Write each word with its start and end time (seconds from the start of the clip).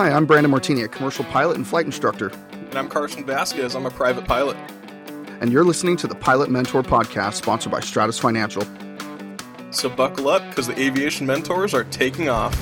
Hi, 0.00 0.10
I'm 0.10 0.24
Brandon 0.24 0.50
Martini, 0.50 0.80
a 0.80 0.88
commercial 0.88 1.26
pilot 1.26 1.58
and 1.58 1.66
flight 1.66 1.84
instructor. 1.84 2.32
And 2.52 2.74
I'm 2.74 2.88
Carson 2.88 3.22
Vasquez. 3.26 3.74
I'm 3.74 3.84
a 3.84 3.90
private 3.90 4.24
pilot. 4.24 4.56
And 5.42 5.52
you're 5.52 5.62
listening 5.62 5.98
to 5.98 6.06
the 6.06 6.14
Pilot 6.14 6.48
Mentor 6.48 6.82
Podcast, 6.82 7.34
sponsored 7.34 7.70
by 7.70 7.80
Stratus 7.80 8.18
Financial. 8.18 8.62
So 9.72 9.90
buckle 9.90 10.30
up 10.30 10.48
because 10.48 10.68
the 10.68 10.80
aviation 10.80 11.26
mentors 11.26 11.74
are 11.74 11.84
taking 11.84 12.30
off. 12.30 12.54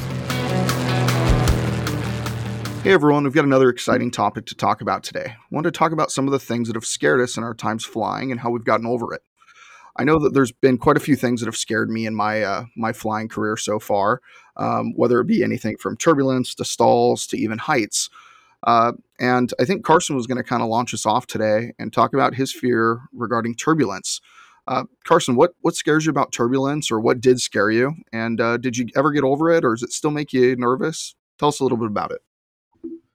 Hey 2.82 2.92
everyone, 2.92 3.22
we've 3.22 3.32
got 3.32 3.44
another 3.44 3.68
exciting 3.68 4.10
topic 4.10 4.46
to 4.46 4.56
talk 4.56 4.80
about 4.80 5.04
today. 5.04 5.26
I 5.28 5.36
want 5.52 5.62
to 5.62 5.70
talk 5.70 5.92
about 5.92 6.10
some 6.10 6.26
of 6.26 6.32
the 6.32 6.40
things 6.40 6.66
that 6.66 6.74
have 6.74 6.84
scared 6.84 7.20
us 7.20 7.36
in 7.36 7.44
our 7.44 7.54
times 7.54 7.84
flying 7.84 8.32
and 8.32 8.40
how 8.40 8.50
we've 8.50 8.64
gotten 8.64 8.84
over 8.84 9.14
it. 9.14 9.22
I 9.96 10.02
know 10.02 10.18
that 10.20 10.34
there's 10.34 10.52
been 10.52 10.78
quite 10.78 10.96
a 10.96 11.00
few 11.00 11.14
things 11.14 11.40
that 11.40 11.46
have 11.46 11.56
scared 11.56 11.88
me 11.88 12.04
in 12.04 12.16
my 12.16 12.42
uh, 12.42 12.64
my 12.76 12.92
flying 12.92 13.28
career 13.28 13.56
so 13.56 13.78
far, 13.78 14.22
um, 14.58 14.92
whether 14.96 15.20
it 15.20 15.26
be 15.26 15.42
anything 15.42 15.76
from 15.76 15.96
turbulence 15.96 16.54
to 16.56 16.64
stalls 16.64 17.26
to 17.28 17.38
even 17.38 17.58
heights. 17.58 18.10
Uh, 18.64 18.92
and 19.20 19.52
I 19.60 19.64
think 19.64 19.84
Carson 19.84 20.16
was 20.16 20.26
going 20.26 20.36
to 20.36 20.42
kind 20.42 20.62
of 20.62 20.68
launch 20.68 20.92
us 20.92 21.06
off 21.06 21.26
today 21.26 21.72
and 21.78 21.92
talk 21.92 22.12
about 22.12 22.34
his 22.34 22.52
fear 22.52 23.00
regarding 23.12 23.54
turbulence. 23.54 24.20
Uh, 24.66 24.84
Carson, 25.04 25.34
what 25.34 25.54
what 25.62 25.74
scares 25.74 26.04
you 26.04 26.10
about 26.10 26.30
turbulence, 26.32 26.90
or 26.90 27.00
what 27.00 27.20
did 27.20 27.40
scare 27.40 27.70
you? 27.70 27.94
And 28.12 28.40
uh, 28.40 28.58
did 28.58 28.76
you 28.76 28.86
ever 28.96 29.12
get 29.12 29.24
over 29.24 29.50
it, 29.50 29.64
or 29.64 29.74
does 29.74 29.82
it 29.82 29.92
still 29.92 30.10
make 30.10 30.32
you 30.32 30.56
nervous? 30.56 31.14
Tell 31.38 31.48
us 31.48 31.60
a 31.60 31.62
little 31.62 31.78
bit 31.78 31.86
about 31.86 32.10
it. 32.10 32.20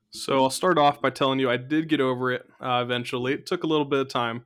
So 0.10 0.44
I'll 0.44 0.50
start 0.50 0.78
off 0.78 1.02
by 1.02 1.10
telling 1.10 1.40
you 1.40 1.50
I 1.50 1.58
did 1.58 1.90
get 1.90 2.02
over 2.02 2.32
it 2.32 2.48
uh, 2.60 2.82
eventually. 2.84 3.34
It 3.34 3.46
took 3.46 3.64
a 3.64 3.68
little 3.68 3.86
bit 3.86 4.00
of 4.00 4.10
time. 4.10 4.46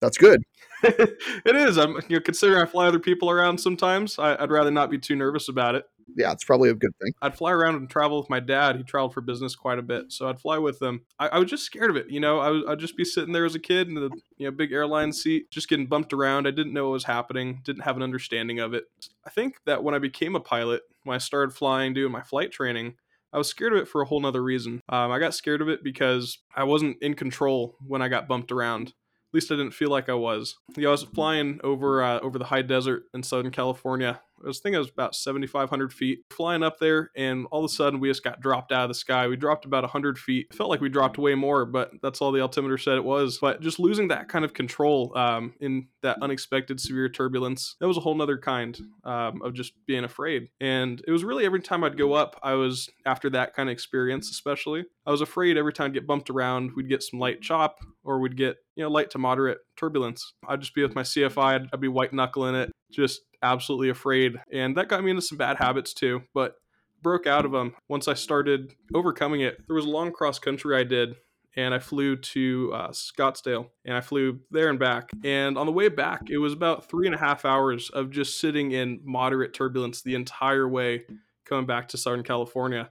That's 0.00 0.18
good. 0.18 0.42
it 0.82 1.56
is. 1.56 1.78
I'm 1.78 1.96
you 2.08 2.16
know 2.16 2.20
considering 2.20 2.62
I 2.62 2.66
fly 2.66 2.86
other 2.86 2.98
people 2.98 3.28
around 3.28 3.58
sometimes. 3.58 4.18
I, 4.18 4.40
would 4.40 4.50
rather 4.50 4.70
not 4.70 4.90
be 4.90 4.98
too 4.98 5.16
nervous 5.16 5.48
about 5.48 5.74
it. 5.74 5.84
Yeah, 6.16 6.32
it's 6.32 6.44
probably 6.44 6.70
a 6.70 6.74
good 6.74 6.92
thing. 7.02 7.12
I'd 7.22 7.36
fly 7.36 7.52
around 7.52 7.76
and 7.76 7.88
travel 7.88 8.18
with 8.18 8.30
my 8.30 8.40
dad. 8.40 8.76
He 8.76 8.82
traveled 8.82 9.14
for 9.14 9.20
business 9.20 9.54
quite 9.54 9.78
a 9.78 9.82
bit, 9.82 10.12
so 10.12 10.28
I'd 10.28 10.40
fly 10.40 10.58
with 10.58 10.80
him. 10.80 11.02
I, 11.18 11.28
I 11.28 11.38
was 11.38 11.50
just 11.50 11.64
scared 11.64 11.90
of 11.90 11.96
it. 11.96 12.10
You 12.10 12.20
know, 12.20 12.38
I 12.40 12.50
would 12.50 12.78
just 12.78 12.96
be 12.96 13.04
sitting 13.04 13.32
there 13.32 13.44
as 13.44 13.54
a 13.54 13.60
kid 13.60 13.88
in 13.88 13.94
the 13.94 14.10
you 14.36 14.46
know 14.46 14.50
big 14.50 14.72
airline 14.72 15.12
seat, 15.12 15.50
just 15.50 15.68
getting 15.68 15.86
bumped 15.86 16.12
around. 16.12 16.46
I 16.46 16.50
didn't 16.50 16.72
know 16.72 16.84
what 16.84 16.92
was 16.92 17.04
happening. 17.04 17.60
Didn't 17.64 17.82
have 17.82 17.96
an 17.96 18.02
understanding 18.02 18.58
of 18.58 18.74
it. 18.74 18.84
I 19.26 19.30
think 19.30 19.56
that 19.66 19.84
when 19.84 19.94
I 19.94 19.98
became 19.98 20.36
a 20.36 20.40
pilot, 20.40 20.82
when 21.04 21.14
I 21.14 21.18
started 21.18 21.54
flying, 21.54 21.94
doing 21.94 22.12
my 22.12 22.22
flight 22.22 22.52
training. 22.52 22.94
I 23.32 23.38
was 23.38 23.48
scared 23.48 23.72
of 23.72 23.78
it 23.78 23.86
for 23.86 24.02
a 24.02 24.04
whole 24.04 24.20
nother 24.20 24.42
reason. 24.42 24.80
Um, 24.88 25.12
I 25.12 25.20
got 25.20 25.34
scared 25.34 25.62
of 25.62 25.68
it 25.68 25.84
because 25.84 26.38
I 26.56 26.64
wasn't 26.64 26.96
in 27.00 27.14
control 27.14 27.76
when 27.86 28.02
I 28.02 28.08
got 28.08 28.26
bumped 28.26 28.50
around. 28.50 28.92
At 29.30 29.34
least 29.34 29.52
I 29.52 29.56
didn't 29.56 29.74
feel 29.74 29.90
like 29.90 30.08
I 30.08 30.14
was. 30.14 30.56
Yeah, 30.76 30.88
I 30.88 30.90
was 30.90 31.04
flying 31.04 31.60
over 31.62 32.02
uh, 32.02 32.18
over 32.20 32.38
the 32.38 32.46
high 32.46 32.62
desert 32.62 33.04
in 33.14 33.22
Southern 33.22 33.52
California. 33.52 34.20
I 34.42 34.46
was 34.46 34.58
thinking 34.58 34.76
it 34.76 34.78
was 34.78 34.90
about 34.90 35.14
7,500 35.14 35.92
feet, 35.92 36.24
flying 36.30 36.62
up 36.62 36.78
there, 36.78 37.10
and 37.14 37.46
all 37.50 37.60
of 37.60 37.70
a 37.70 37.72
sudden 37.72 38.00
we 38.00 38.08
just 38.08 38.24
got 38.24 38.40
dropped 38.40 38.72
out 38.72 38.84
of 38.84 38.88
the 38.88 38.94
sky. 38.94 39.28
We 39.28 39.36
dropped 39.36 39.64
about 39.64 39.82
100 39.82 40.18
feet. 40.18 40.48
It 40.50 40.56
felt 40.56 40.70
like 40.70 40.80
we 40.80 40.88
dropped 40.88 41.18
way 41.18 41.34
more, 41.34 41.66
but 41.66 41.92
that's 42.02 42.20
all 42.20 42.32
the 42.32 42.40
altimeter 42.40 42.78
said 42.78 42.96
it 42.96 43.04
was. 43.04 43.38
But 43.40 43.60
just 43.60 43.78
losing 43.78 44.08
that 44.08 44.28
kind 44.28 44.44
of 44.44 44.54
control 44.54 45.16
um, 45.16 45.54
in 45.60 45.88
that 46.02 46.22
unexpected 46.22 46.80
severe 46.80 47.08
turbulence, 47.08 47.76
that 47.80 47.88
was 47.88 47.96
a 47.96 48.00
whole 48.00 48.14
nother 48.14 48.38
kind 48.38 48.80
um, 49.04 49.42
of 49.42 49.52
just 49.54 49.74
being 49.86 50.04
afraid. 50.04 50.48
And 50.60 51.02
it 51.06 51.12
was 51.12 51.24
really 51.24 51.44
every 51.44 51.60
time 51.60 51.84
I'd 51.84 51.98
go 51.98 52.14
up, 52.14 52.38
I 52.42 52.54
was, 52.54 52.88
after 53.04 53.28
that 53.30 53.54
kind 53.54 53.68
of 53.68 53.72
experience, 53.72 54.30
especially, 54.30 54.84
I 55.06 55.10
was 55.10 55.20
afraid 55.20 55.58
every 55.58 55.72
time 55.72 55.86
I'd 55.86 55.94
get 55.94 56.06
bumped 56.06 56.30
around, 56.30 56.72
we'd 56.76 56.88
get 56.88 57.02
some 57.02 57.20
light 57.20 57.42
chop 57.42 57.80
or 58.10 58.18
we'd 58.18 58.36
get, 58.36 58.56
you 58.74 58.82
know, 58.82 58.90
light 58.90 59.10
to 59.10 59.18
moderate 59.18 59.58
turbulence. 59.76 60.34
I'd 60.48 60.60
just 60.60 60.74
be 60.74 60.82
with 60.82 60.96
my 60.96 61.02
CFI, 61.02 61.54
I'd, 61.54 61.68
I'd 61.72 61.80
be 61.80 61.88
white 61.88 62.12
knuckling 62.12 62.56
it, 62.56 62.72
just 62.90 63.20
absolutely 63.42 63.88
afraid. 63.88 64.36
And 64.52 64.76
that 64.76 64.88
got 64.88 65.04
me 65.04 65.10
into 65.10 65.22
some 65.22 65.38
bad 65.38 65.56
habits 65.58 65.94
too, 65.94 66.22
but 66.34 66.56
broke 67.02 67.26
out 67.26 67.44
of 67.44 67.52
them 67.52 67.74
once 67.88 68.08
I 68.08 68.14
started 68.14 68.74
overcoming 68.94 69.42
it. 69.42 69.62
There 69.66 69.76
was 69.76 69.86
a 69.86 69.90
long 69.90 70.12
cross 70.12 70.38
country 70.38 70.76
I 70.76 70.82
did 70.82 71.14
and 71.56 71.72
I 71.72 71.78
flew 71.78 72.16
to 72.16 72.72
uh, 72.74 72.88
Scottsdale 72.88 73.68
and 73.84 73.96
I 73.96 74.00
flew 74.00 74.40
there 74.50 74.68
and 74.68 74.78
back. 74.78 75.10
And 75.24 75.56
on 75.56 75.66
the 75.66 75.72
way 75.72 75.88
back, 75.88 76.30
it 76.30 76.38
was 76.38 76.52
about 76.52 76.90
three 76.90 77.06
and 77.06 77.14
a 77.14 77.18
half 77.18 77.44
hours 77.44 77.90
of 77.90 78.10
just 78.10 78.40
sitting 78.40 78.72
in 78.72 79.00
moderate 79.04 79.54
turbulence 79.54 80.02
the 80.02 80.14
entire 80.16 80.68
way 80.68 81.04
coming 81.44 81.66
back 81.66 81.88
to 81.88 81.96
Southern 81.96 82.22
California. 82.22 82.90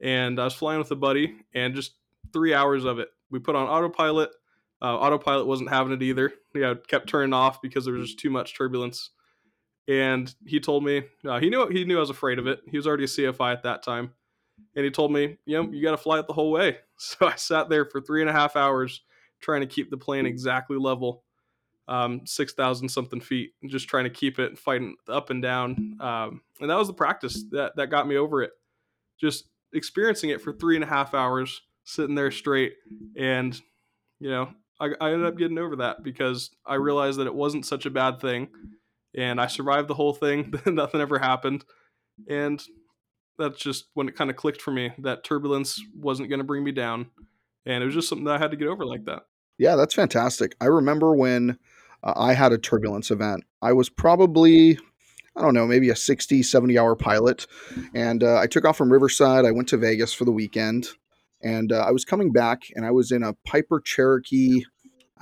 And 0.00 0.40
I 0.40 0.44
was 0.44 0.54
flying 0.54 0.78
with 0.78 0.90
a 0.90 0.96
buddy 0.96 1.36
and 1.54 1.74
just 1.74 1.92
three 2.32 2.54
hours 2.54 2.84
of 2.84 2.98
it. 2.98 3.08
We 3.30 3.38
put 3.38 3.56
on 3.56 3.66
autopilot. 3.66 4.30
Uh, 4.82 4.96
autopilot 4.96 5.46
wasn't 5.46 5.70
having 5.70 5.92
it 5.92 6.02
either. 6.02 6.32
Yeah, 6.54 6.74
kept 6.88 7.08
turning 7.08 7.32
off 7.32 7.62
because 7.62 7.84
there 7.84 7.94
was 7.94 8.08
just 8.08 8.18
too 8.18 8.30
much 8.30 8.56
turbulence 8.56 9.10
and 9.88 10.34
he 10.44 10.60
told 10.60 10.84
me 10.84 11.04
uh, 11.26 11.38
he 11.38 11.48
knew 11.48 11.68
he 11.68 11.84
knew 11.84 11.96
I 11.96 12.00
was 12.00 12.10
afraid 12.10 12.38
of 12.38 12.46
it. 12.46 12.60
He 12.68 12.76
was 12.76 12.86
already 12.86 13.04
a 13.04 13.08
CFI 13.08 13.52
at 13.52 13.62
that 13.62 13.82
time, 13.82 14.12
and 14.74 14.84
he 14.84 14.90
told 14.90 15.12
me, 15.12 15.38
you 15.44 15.56
know, 15.56 15.70
you 15.70 15.82
got 15.82 15.92
to 15.92 15.96
fly 15.96 16.18
it 16.18 16.26
the 16.26 16.32
whole 16.32 16.50
way. 16.50 16.78
So 16.98 17.26
I 17.26 17.36
sat 17.36 17.68
there 17.68 17.84
for 17.84 18.00
three 18.00 18.22
and 18.22 18.30
a 18.30 18.32
half 18.32 18.56
hours 18.56 19.02
trying 19.42 19.60
to 19.60 19.66
keep 19.66 19.90
the 19.90 19.98
plane 19.98 20.24
exactly 20.24 20.78
level, 20.78 21.24
um, 21.88 22.22
six 22.24 22.54
thousand 22.54 22.88
something 22.88 23.20
feet, 23.20 23.50
just 23.66 23.86
trying 23.86 24.04
to 24.04 24.10
keep 24.10 24.38
it 24.38 24.58
fighting 24.58 24.96
up 25.06 25.28
and 25.28 25.42
down. 25.42 25.98
Um, 26.00 26.40
and 26.58 26.70
that 26.70 26.78
was 26.78 26.88
the 26.88 26.94
practice 26.94 27.44
that 27.50 27.76
that 27.76 27.90
got 27.90 28.08
me 28.08 28.16
over 28.16 28.42
it. 28.42 28.52
Just 29.20 29.50
experiencing 29.74 30.30
it 30.30 30.40
for 30.40 30.54
three 30.54 30.74
and 30.74 30.84
a 30.84 30.86
half 30.86 31.12
hours, 31.12 31.60
sitting 31.84 32.14
there 32.14 32.30
straight, 32.30 32.76
and 33.14 33.60
you 34.18 34.30
know, 34.30 34.48
I, 34.80 34.90
I 35.00 35.12
ended 35.12 35.26
up 35.26 35.38
getting 35.38 35.58
over 35.58 35.76
that 35.76 36.02
because 36.02 36.50
I 36.66 36.74
realized 36.74 37.18
that 37.18 37.26
it 37.26 37.34
wasn't 37.34 37.66
such 37.66 37.86
a 37.86 37.90
bad 37.90 38.20
thing 38.20 38.48
and 39.16 39.40
I 39.40 39.46
survived 39.46 39.88
the 39.88 39.94
whole 39.94 40.12
thing. 40.12 40.52
Nothing 40.66 41.00
ever 41.00 41.18
happened, 41.18 41.64
and 42.28 42.62
that's 43.38 43.58
just 43.58 43.86
when 43.94 44.08
it 44.08 44.16
kind 44.16 44.30
of 44.30 44.36
clicked 44.36 44.62
for 44.62 44.70
me 44.70 44.92
that 44.98 45.24
turbulence 45.24 45.82
wasn't 45.94 46.28
going 46.28 46.38
to 46.38 46.44
bring 46.44 46.62
me 46.62 46.72
down, 46.72 47.06
and 47.64 47.82
it 47.82 47.86
was 47.86 47.94
just 47.94 48.08
something 48.08 48.24
that 48.26 48.36
I 48.36 48.38
had 48.38 48.50
to 48.50 48.56
get 48.56 48.68
over 48.68 48.84
like 48.84 49.04
that. 49.06 49.22
Yeah, 49.58 49.76
that's 49.76 49.94
fantastic. 49.94 50.54
I 50.60 50.66
remember 50.66 51.14
when 51.14 51.58
uh, 52.02 52.12
I 52.14 52.34
had 52.34 52.52
a 52.52 52.58
turbulence 52.58 53.10
event. 53.10 53.44
I 53.62 53.72
was 53.72 53.88
probably 53.88 54.78
I 55.34 55.42
don't 55.42 55.52
know, 55.52 55.66
maybe 55.66 55.90
a 55.90 55.96
60, 55.96 56.42
70 56.42 56.78
hour 56.78 56.96
pilot. 56.96 57.46
And 57.94 58.24
uh, 58.24 58.38
I 58.38 58.46
took 58.46 58.64
off 58.64 58.78
from 58.78 58.90
Riverside. 58.90 59.44
I 59.44 59.50
went 59.50 59.68
to 59.68 59.76
Vegas 59.76 60.14
for 60.14 60.24
the 60.24 60.32
weekend. 60.32 60.88
And 61.42 61.72
uh, 61.72 61.84
I 61.86 61.90
was 61.90 62.04
coming 62.04 62.32
back 62.32 62.64
and 62.74 62.84
I 62.84 62.90
was 62.90 63.12
in 63.12 63.22
a 63.22 63.34
Piper 63.46 63.80
Cherokee. 63.80 64.64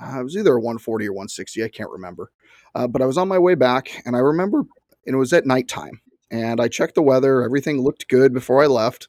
Uh, 0.01 0.21
it 0.21 0.23
was 0.23 0.37
either 0.37 0.53
a 0.53 0.59
140 0.59 1.07
or 1.07 1.13
160. 1.13 1.63
I 1.63 1.69
can't 1.69 1.89
remember. 1.89 2.31
Uh, 2.75 2.87
but 2.87 3.01
I 3.01 3.05
was 3.05 3.17
on 3.17 3.29
my 3.29 3.39
way 3.39 3.55
back, 3.55 4.01
and 4.05 4.15
I 4.15 4.19
remember 4.19 4.63
it 5.05 5.15
was 5.15 5.31
at 5.31 5.45
nighttime, 5.45 6.01
and 6.29 6.59
I 6.59 6.67
checked 6.67 6.95
the 6.95 7.01
weather. 7.01 7.41
Everything 7.41 7.81
looked 7.81 8.09
good 8.09 8.33
before 8.33 8.61
I 8.61 8.67
left, 8.67 9.07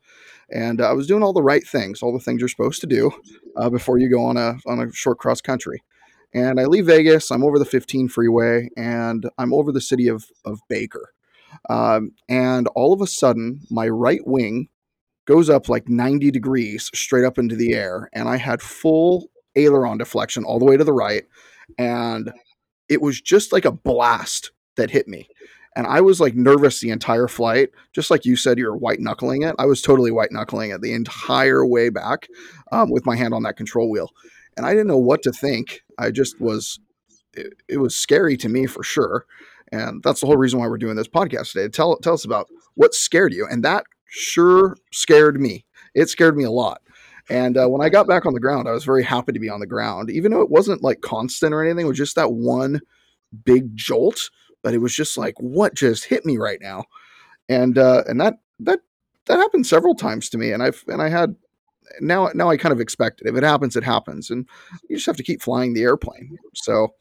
and 0.51 0.81
uh, 0.81 0.89
I 0.89 0.93
was 0.93 1.09
doing 1.09 1.25
all 1.25 1.33
the 1.33 1.43
right 1.43 1.67
things, 1.67 2.01
all 2.01 2.13
the 2.13 2.21
things 2.21 2.41
you're 2.41 2.49
supposed 2.49 2.81
to 2.83 2.87
do 2.87 3.11
uh, 3.57 3.69
before 3.69 3.99
you 3.99 4.09
go 4.09 4.25
on 4.25 4.37
a 4.37 4.59
on 4.67 4.81
a 4.81 4.93
short 4.93 5.19
cross 5.19 5.41
country. 5.41 5.83
And 6.33 6.61
I 6.61 6.67
leave 6.67 6.87
Vegas. 6.87 7.31
I'm 7.31 7.43
over 7.43 7.59
the 7.59 7.65
15 7.65 8.09
freeway, 8.09 8.69
and 8.77 9.29
I'm 9.37 9.53
over 9.53 9.73
the 9.73 9.81
city 9.81 10.07
of 10.07 10.27
of 10.45 10.61
Baker. 10.69 11.13
Um, 11.69 12.13
and 12.29 12.69
all 12.69 12.93
of 12.93 13.01
a 13.01 13.07
sudden, 13.07 13.63
my 13.69 13.89
right 13.89 14.25
wing 14.25 14.69
goes 15.27 15.51
up 15.51 15.69
like 15.69 15.89
90 15.89 16.31
degrees 16.31 16.91
straight 16.95 17.25
up 17.25 17.39
into 17.39 17.57
the 17.57 17.75
air, 17.75 18.09
and 18.13 18.29
I 18.29 18.37
had 18.37 18.63
full 18.63 19.29
aileron 19.55 19.99
deflection 19.99 20.45
all 20.45 20.59
the 20.59 20.65
way 20.65 20.77
to 20.77 20.85
the 20.85 20.93
right, 20.93 21.25
and 21.79 22.33
it 22.89 23.03
was 23.03 23.21
just 23.21 23.53
like 23.53 23.65
a 23.65 23.73
blast 23.73 24.53
that 24.77 24.91
hit 24.91 25.09
me. 25.09 25.29
And 25.75 25.87
I 25.87 26.01
was 26.01 26.21
like 26.21 26.35
nervous 26.35 26.81
the 26.81 26.91
entire 26.91 27.29
flight. 27.29 27.69
Just 27.93 28.11
like 28.11 28.25
you 28.25 28.35
said, 28.35 28.57
you 28.57 28.65
were 28.65 28.77
white 28.77 28.99
knuckling 28.99 29.43
it. 29.43 29.55
I 29.59 29.67
was 29.67 29.83
totally 29.83 30.11
white 30.11 30.33
knuckling 30.33 30.71
it 30.71 30.81
the 30.81 30.95
entire 30.95 31.67
way 31.67 31.91
back 31.91 32.29
um, 32.73 32.91
with 32.91 33.05
my 33.05 33.15
hand 33.15 33.35
on 33.35 33.43
that 33.43 33.59
control 33.59 33.91
wheel. 33.91 34.11
And 34.57 34.65
I 34.65 34.71
didn't 34.71 34.87
know 34.87 34.97
what 34.97 35.23
to 35.25 35.33
think. 35.33 35.83
I 35.99 36.11
just 36.11 36.41
was, 36.41 36.81
it, 37.35 37.53
it 37.69 37.77
was 37.77 37.95
scary 37.95 38.39
to 38.39 38.49
me 38.49 38.65
for 38.65 38.83
sure. 38.83 39.27
And 39.71 40.03
that's 40.03 40.21
the 40.21 40.27
whole 40.27 40.39
reason 40.39 40.61
why 40.61 40.69
we're 40.69 40.79
doing 40.79 40.97
this 40.97 41.09
podcast 41.09 41.53
today. 41.53 41.69
Tell, 41.69 41.97
tell 41.99 42.15
us 42.15 42.25
about 42.25 42.49
what 42.75 42.95
scared 42.95 43.35
you. 43.35 43.47
And 43.47 43.63
that 43.65 43.85
sure 44.07 44.77
scared 44.93 45.41
me. 45.41 45.65
It 45.95 46.09
scared 46.09 46.37
me 46.37 46.45
a 46.45 46.51
lot. 46.51 46.83
And 47.29 47.57
uh, 47.57 47.67
when 47.67 47.81
I 47.81 47.89
got 47.89 48.07
back 48.07 48.25
on 48.25 48.35
the 48.35 48.41
ground, 48.41 48.69
I 48.69 48.73
was 48.73 48.85
very 48.85 49.03
happy 49.03 49.33
to 49.33 49.41
be 49.41 49.49
on 49.49 49.61
the 49.61 49.67
ground, 49.67 50.11
even 50.11 50.31
though 50.31 50.43
it 50.43 50.51
wasn't 50.51 50.83
like 50.83 51.01
constant 51.01 51.53
or 51.53 51.65
anything. 51.65 51.87
It 51.87 51.89
was 51.89 51.99
just 51.99 52.15
that 52.17 52.33
one 52.33 52.81
big 53.45 53.77
jolt, 53.77 54.31
but 54.63 54.75
it 54.75 54.79
was 54.79 54.95
just 54.95 55.19
like, 55.19 55.35
what 55.39 55.75
just 55.75 56.05
hit 56.05 56.25
me 56.25 56.37
right 56.37 56.61
now? 56.61 56.85
And 57.49 57.79
uh, 57.79 58.05
and 58.07 58.21
that 58.21 58.35
that 58.61 58.81
that 59.27 59.39
happened 59.39 59.67
several 59.67 59.95
times 59.95 60.29
to 60.31 60.39
me, 60.39 60.53
and 60.53 60.63
I've 60.63 60.85
and 60.87 61.03
I 61.03 61.09
had 61.09 61.35
now 62.01 62.31
now 62.35 62.49
I 62.49 62.57
kind 62.57 62.73
of 62.73 62.81
expect 62.81 63.21
it. 63.21 63.29
If 63.29 63.37
it 63.37 63.43
happens, 63.43 63.77
it 63.77 63.85
happens, 63.85 64.31
and 64.31 64.49
you 64.89 64.97
just 64.97 65.07
have 65.07 65.17
to 65.17 65.23
keep 65.23 65.43
flying 65.43 65.75
the 65.75 65.83
airplane. 65.83 66.39
So. 66.55 66.95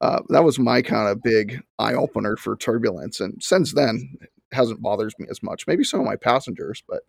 Uh, 0.00 0.20
that 0.28 0.44
was 0.44 0.58
my 0.58 0.82
kind 0.82 1.08
of 1.08 1.22
big 1.22 1.62
eye 1.78 1.94
opener 1.94 2.36
for 2.36 2.56
turbulence, 2.56 3.20
and 3.20 3.42
since 3.42 3.72
then, 3.72 4.18
hasn't 4.54 4.82
bothered 4.82 5.12
me 5.18 5.26
as 5.30 5.42
much. 5.42 5.66
Maybe 5.66 5.84
some 5.84 6.00
of 6.00 6.06
my 6.06 6.16
passengers, 6.16 6.82
but 6.88 7.02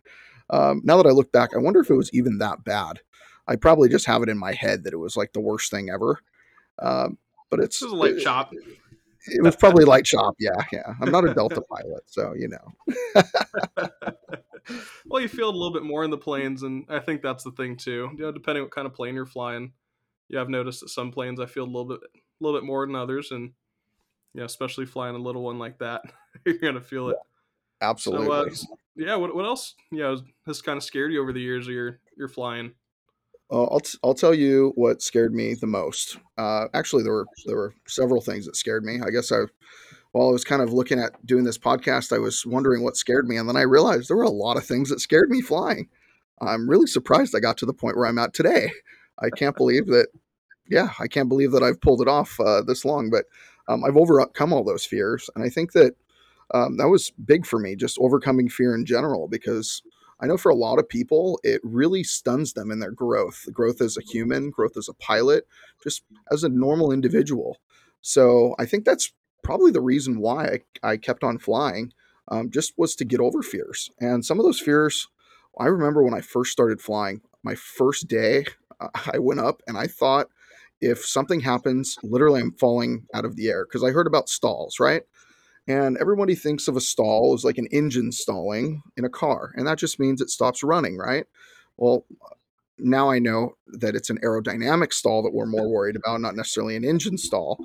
um, 0.50 0.82
now 0.84 0.96
that 0.96 1.08
I 1.08 1.12
look 1.12 1.32
back, 1.32 1.54
I 1.54 1.58
wonder 1.58 1.80
if 1.80 1.90
it 1.90 1.94
was 1.94 2.10
even 2.12 2.38
that 2.38 2.64
bad. 2.64 3.00
I 3.48 3.56
probably 3.56 3.88
just 3.88 4.06
have 4.06 4.22
it 4.22 4.28
in 4.28 4.38
my 4.38 4.52
head 4.52 4.84
that 4.84 4.92
it 4.92 4.98
was 4.98 5.16
like 5.16 5.32
the 5.32 5.40
worst 5.40 5.70
thing 5.70 5.90
ever. 5.90 6.20
Um, 6.78 7.18
but 7.50 7.60
it's 7.60 7.80
a 7.82 7.88
light 7.88 8.18
chop. 8.18 8.52
It 9.26 9.42
was 9.42 9.56
probably 9.60 9.84
light 9.84 10.04
chop. 10.04 10.34
Yeah, 10.38 10.56
yeah. 10.72 10.94
I'm 11.00 11.10
not 11.10 11.28
a 11.28 11.34
Delta 11.34 11.60
pilot, 11.60 12.02
so 12.06 12.34
you 12.36 12.48
know. 12.48 12.74
well, 15.06 15.22
you 15.22 15.28
feel 15.28 15.48
a 15.48 15.52
little 15.52 15.72
bit 15.72 15.84
more 15.84 16.04
in 16.04 16.10
the 16.10 16.18
planes, 16.18 16.62
and 16.62 16.84
I 16.88 16.98
think 16.98 17.22
that's 17.22 17.44
the 17.44 17.52
thing 17.52 17.76
too. 17.76 18.10
You 18.16 18.24
know, 18.24 18.32
depending 18.32 18.64
what 18.64 18.72
kind 18.72 18.86
of 18.86 18.94
plane 18.94 19.14
you're 19.14 19.26
flying. 19.26 19.72
Yeah, 20.28 20.40
I've 20.40 20.48
noticed 20.48 20.80
that 20.80 20.88
some 20.88 21.12
planes 21.12 21.38
I 21.38 21.46
feel 21.46 21.64
a 21.64 21.66
little 21.66 21.84
bit, 21.84 22.00
a 22.02 22.44
little 22.44 22.58
bit 22.58 22.66
more 22.66 22.84
than 22.84 22.96
others, 22.96 23.30
and 23.30 23.52
yeah, 24.34 24.44
especially 24.44 24.86
flying 24.86 25.14
a 25.14 25.20
little 25.20 25.42
one 25.42 25.58
like 25.58 25.78
that, 25.78 26.02
you're 26.44 26.58
gonna 26.58 26.80
feel 26.80 27.10
it. 27.10 27.16
So, 27.80 27.86
uh, 27.86 27.90
Absolutely. 27.90 28.52
yeah, 28.96 29.16
what 29.16 29.34
what 29.34 29.44
else? 29.44 29.74
Yeah, 29.92 30.16
has 30.46 30.62
kind 30.62 30.76
of 30.76 30.82
scared 30.82 31.12
you 31.12 31.20
over 31.20 31.32
the 31.32 31.40
years 31.40 31.66
of 31.66 31.74
your 31.74 32.00
your 32.16 32.28
flying? 32.28 32.72
Uh, 33.50 33.64
I'll 33.64 33.80
t- 33.80 33.98
I'll 34.02 34.14
tell 34.14 34.34
you 34.34 34.72
what 34.74 35.02
scared 35.02 35.34
me 35.34 35.54
the 35.54 35.66
most. 35.66 36.18
Uh, 36.36 36.66
actually, 36.74 37.02
there 37.02 37.12
were 37.12 37.26
there 37.44 37.56
were 37.56 37.74
several 37.86 38.20
things 38.20 38.46
that 38.46 38.56
scared 38.56 38.84
me. 38.84 39.00
I 39.04 39.10
guess 39.10 39.30
I 39.30 39.44
while 40.12 40.28
I 40.28 40.32
was 40.32 40.44
kind 40.44 40.62
of 40.62 40.72
looking 40.72 40.98
at 40.98 41.24
doing 41.26 41.44
this 41.44 41.58
podcast, 41.58 42.14
I 42.14 42.18
was 42.18 42.44
wondering 42.46 42.82
what 42.82 42.96
scared 42.96 43.28
me, 43.28 43.36
and 43.36 43.48
then 43.48 43.56
I 43.56 43.62
realized 43.62 44.08
there 44.08 44.16
were 44.16 44.22
a 44.22 44.30
lot 44.30 44.56
of 44.56 44.64
things 44.64 44.88
that 44.88 45.00
scared 45.00 45.30
me 45.30 45.42
flying. 45.42 45.88
I'm 46.40 46.68
really 46.68 46.86
surprised 46.86 47.34
I 47.36 47.40
got 47.40 47.56
to 47.58 47.66
the 47.66 47.72
point 47.72 47.96
where 47.96 48.06
I'm 48.06 48.18
at 48.18 48.34
today. 48.34 48.72
I 49.18 49.30
can't 49.30 49.56
believe 49.56 49.86
that. 49.86 50.08
Yeah, 50.68 50.88
I 50.98 51.06
can't 51.06 51.28
believe 51.28 51.52
that 51.52 51.62
I've 51.62 51.80
pulled 51.80 52.02
it 52.02 52.08
off 52.08 52.40
uh, 52.40 52.62
this 52.62 52.84
long, 52.84 53.08
but 53.08 53.26
um, 53.68 53.84
I've 53.84 53.96
overcome 53.96 54.52
all 54.52 54.64
those 54.64 54.84
fears, 54.84 55.30
and 55.34 55.44
I 55.44 55.48
think 55.48 55.72
that 55.72 55.94
um, 56.54 56.76
that 56.76 56.88
was 56.88 57.10
big 57.24 57.46
for 57.46 57.58
me, 57.58 57.76
just 57.76 57.98
overcoming 58.00 58.48
fear 58.48 58.74
in 58.74 58.84
general, 58.84 59.28
because 59.28 59.82
I 60.20 60.26
know 60.26 60.36
for 60.36 60.50
a 60.50 60.56
lot 60.56 60.78
of 60.78 60.88
people, 60.88 61.38
it 61.42 61.60
really 61.62 62.02
stuns 62.02 62.54
them 62.54 62.70
in 62.70 62.78
their 62.78 62.90
growth 62.90 63.46
growth 63.52 63.80
as 63.80 63.96
a 63.96 64.02
human, 64.02 64.50
growth 64.50 64.76
as 64.76 64.88
a 64.88 64.94
pilot, 64.94 65.46
just 65.82 66.02
as 66.32 66.44
a 66.44 66.48
normal 66.48 66.92
individual. 66.92 67.58
So 68.00 68.54
I 68.58 68.66
think 68.66 68.84
that's 68.84 69.12
probably 69.42 69.72
the 69.72 69.80
reason 69.80 70.20
why 70.20 70.60
I, 70.82 70.90
I 70.92 70.96
kept 70.96 71.22
on 71.22 71.38
flying, 71.38 71.92
um, 72.28 72.50
just 72.50 72.72
was 72.76 72.94
to 72.96 73.04
get 73.04 73.20
over 73.20 73.42
fears. 73.42 73.90
And 74.00 74.24
some 74.24 74.38
of 74.38 74.44
those 74.44 74.60
fears, 74.60 75.08
I 75.58 75.66
remember 75.66 76.02
when 76.02 76.14
I 76.14 76.20
first 76.20 76.52
started 76.52 76.80
flying, 76.80 77.20
my 77.42 77.54
first 77.54 78.08
day, 78.08 78.46
I 79.12 79.18
went 79.18 79.40
up 79.40 79.62
and 79.66 79.76
I 79.76 79.86
thought, 79.86 80.28
if 80.80 81.06
something 81.06 81.40
happens, 81.40 81.96
literally 82.02 82.40
I'm 82.40 82.52
falling 82.52 83.06
out 83.14 83.24
of 83.24 83.36
the 83.36 83.48
air 83.48 83.64
because 83.64 83.82
I 83.82 83.90
heard 83.92 84.06
about 84.06 84.28
stalls, 84.28 84.78
right? 84.78 85.02
And 85.68 85.96
everybody 85.98 86.34
thinks 86.34 86.68
of 86.68 86.76
a 86.76 86.80
stall 86.80 87.34
as 87.34 87.44
like 87.44 87.58
an 87.58 87.66
engine 87.72 88.12
stalling 88.12 88.82
in 88.96 89.04
a 89.04 89.08
car, 89.08 89.52
and 89.56 89.66
that 89.66 89.78
just 89.78 89.98
means 89.98 90.20
it 90.20 90.30
stops 90.30 90.62
running, 90.62 90.96
right? 90.96 91.26
Well, 91.76 92.06
now 92.78 93.10
I 93.10 93.18
know 93.18 93.56
that 93.68 93.96
it's 93.96 94.10
an 94.10 94.18
aerodynamic 94.22 94.92
stall 94.92 95.22
that 95.22 95.32
we're 95.32 95.46
more 95.46 95.68
worried 95.68 95.96
about, 95.96 96.20
not 96.20 96.36
necessarily 96.36 96.76
an 96.76 96.84
engine 96.84 97.18
stall. 97.18 97.58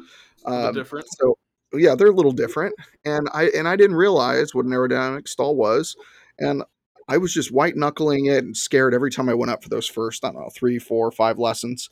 Um, 0.46 0.74
different. 0.74 1.06
so 1.20 1.38
yeah, 1.74 1.96
they're 1.96 2.08
a 2.08 2.16
little 2.16 2.32
different, 2.32 2.76
and 3.06 3.30
I 3.34 3.50
and 3.50 3.68
I 3.68 3.76
didn't 3.76 3.96
realize 3.96 4.56
what 4.56 4.66
an 4.66 4.72
aerodynamic 4.72 5.28
stall 5.28 5.56
was, 5.56 5.96
and 6.40 6.64
I 7.08 7.18
was 7.18 7.34
just 7.34 7.52
white 7.52 7.76
knuckling 7.76 8.26
it 8.26 8.44
and 8.44 8.56
scared 8.56 8.94
every 8.94 9.12
time 9.12 9.30
I 9.30 9.34
went 9.34 9.52
up 9.52 9.64
for 9.64 9.70
those 9.70 9.88
first, 9.88 10.24
I 10.24 10.32
don't 10.32 10.42
know, 10.42 10.50
three, 10.54 10.80
four, 10.80 11.12
five 11.12 11.38
lessons, 11.38 11.90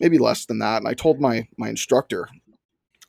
maybe 0.00 0.18
less 0.18 0.46
than 0.46 0.58
that. 0.60 0.78
And 0.78 0.88
I 0.88 0.94
told 0.94 1.20
my 1.20 1.46
my 1.56 1.68
instructor, 1.68 2.28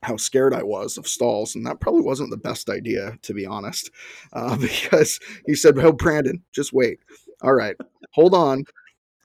how 0.06 0.18
scared 0.18 0.54
I 0.54 0.63
was 0.63 0.98
of 0.98 1.07
stalls, 1.07 1.56
and 1.56 1.66
that 1.66 1.80
probably 1.80 2.02
wasn't 2.02 2.30
the 2.30 2.38
best 2.38 2.69
idea, 2.69 3.18
to 3.24 3.34
be 3.34 3.46
honest, 3.46 3.92
uh, 4.34 4.56
because 4.57 5.19
he 5.46 5.56
said, 5.56 5.75
"Well, 5.75 5.92
Brandon, 5.92 6.44
just 6.54 6.74
wait. 6.74 7.00
All 7.42 7.54
right, 7.54 7.75
hold 8.12 8.34
on." 8.34 8.63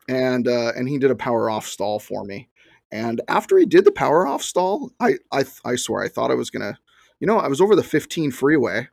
And 0.08 0.48
uh, 0.48 0.72
and 0.76 0.88
he 0.88 0.98
did 0.98 1.10
a 1.10 1.16
power 1.16 1.50
off 1.50 1.66
stall 1.66 1.98
for 1.98 2.24
me. 2.24 2.48
And 2.92 3.20
after 3.28 3.56
he 3.58 3.66
did 3.66 3.84
the 3.84 3.92
power 3.92 4.26
off 4.26 4.42
stall, 4.42 4.90
I 4.98 5.14
I, 5.30 5.44
I 5.64 5.76
swear 5.76 6.02
I 6.02 6.08
thought 6.08 6.30
I 6.30 6.34
was 6.34 6.50
gonna, 6.50 6.78
you 7.20 7.26
know, 7.26 7.38
I 7.38 7.48
was 7.48 7.60
over 7.60 7.76
the 7.76 7.82
15 7.84 8.32
freeway 8.32 8.88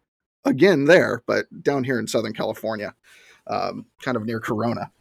again 0.45 0.85
there, 0.85 1.23
but 1.25 1.45
down 1.63 1.83
here 1.83 1.99
in 1.99 2.07
Southern 2.07 2.33
California, 2.33 2.93
um, 3.49 3.85
kind 4.01 4.17
of 4.17 4.25
near 4.25 4.39
Corona. 4.39 4.91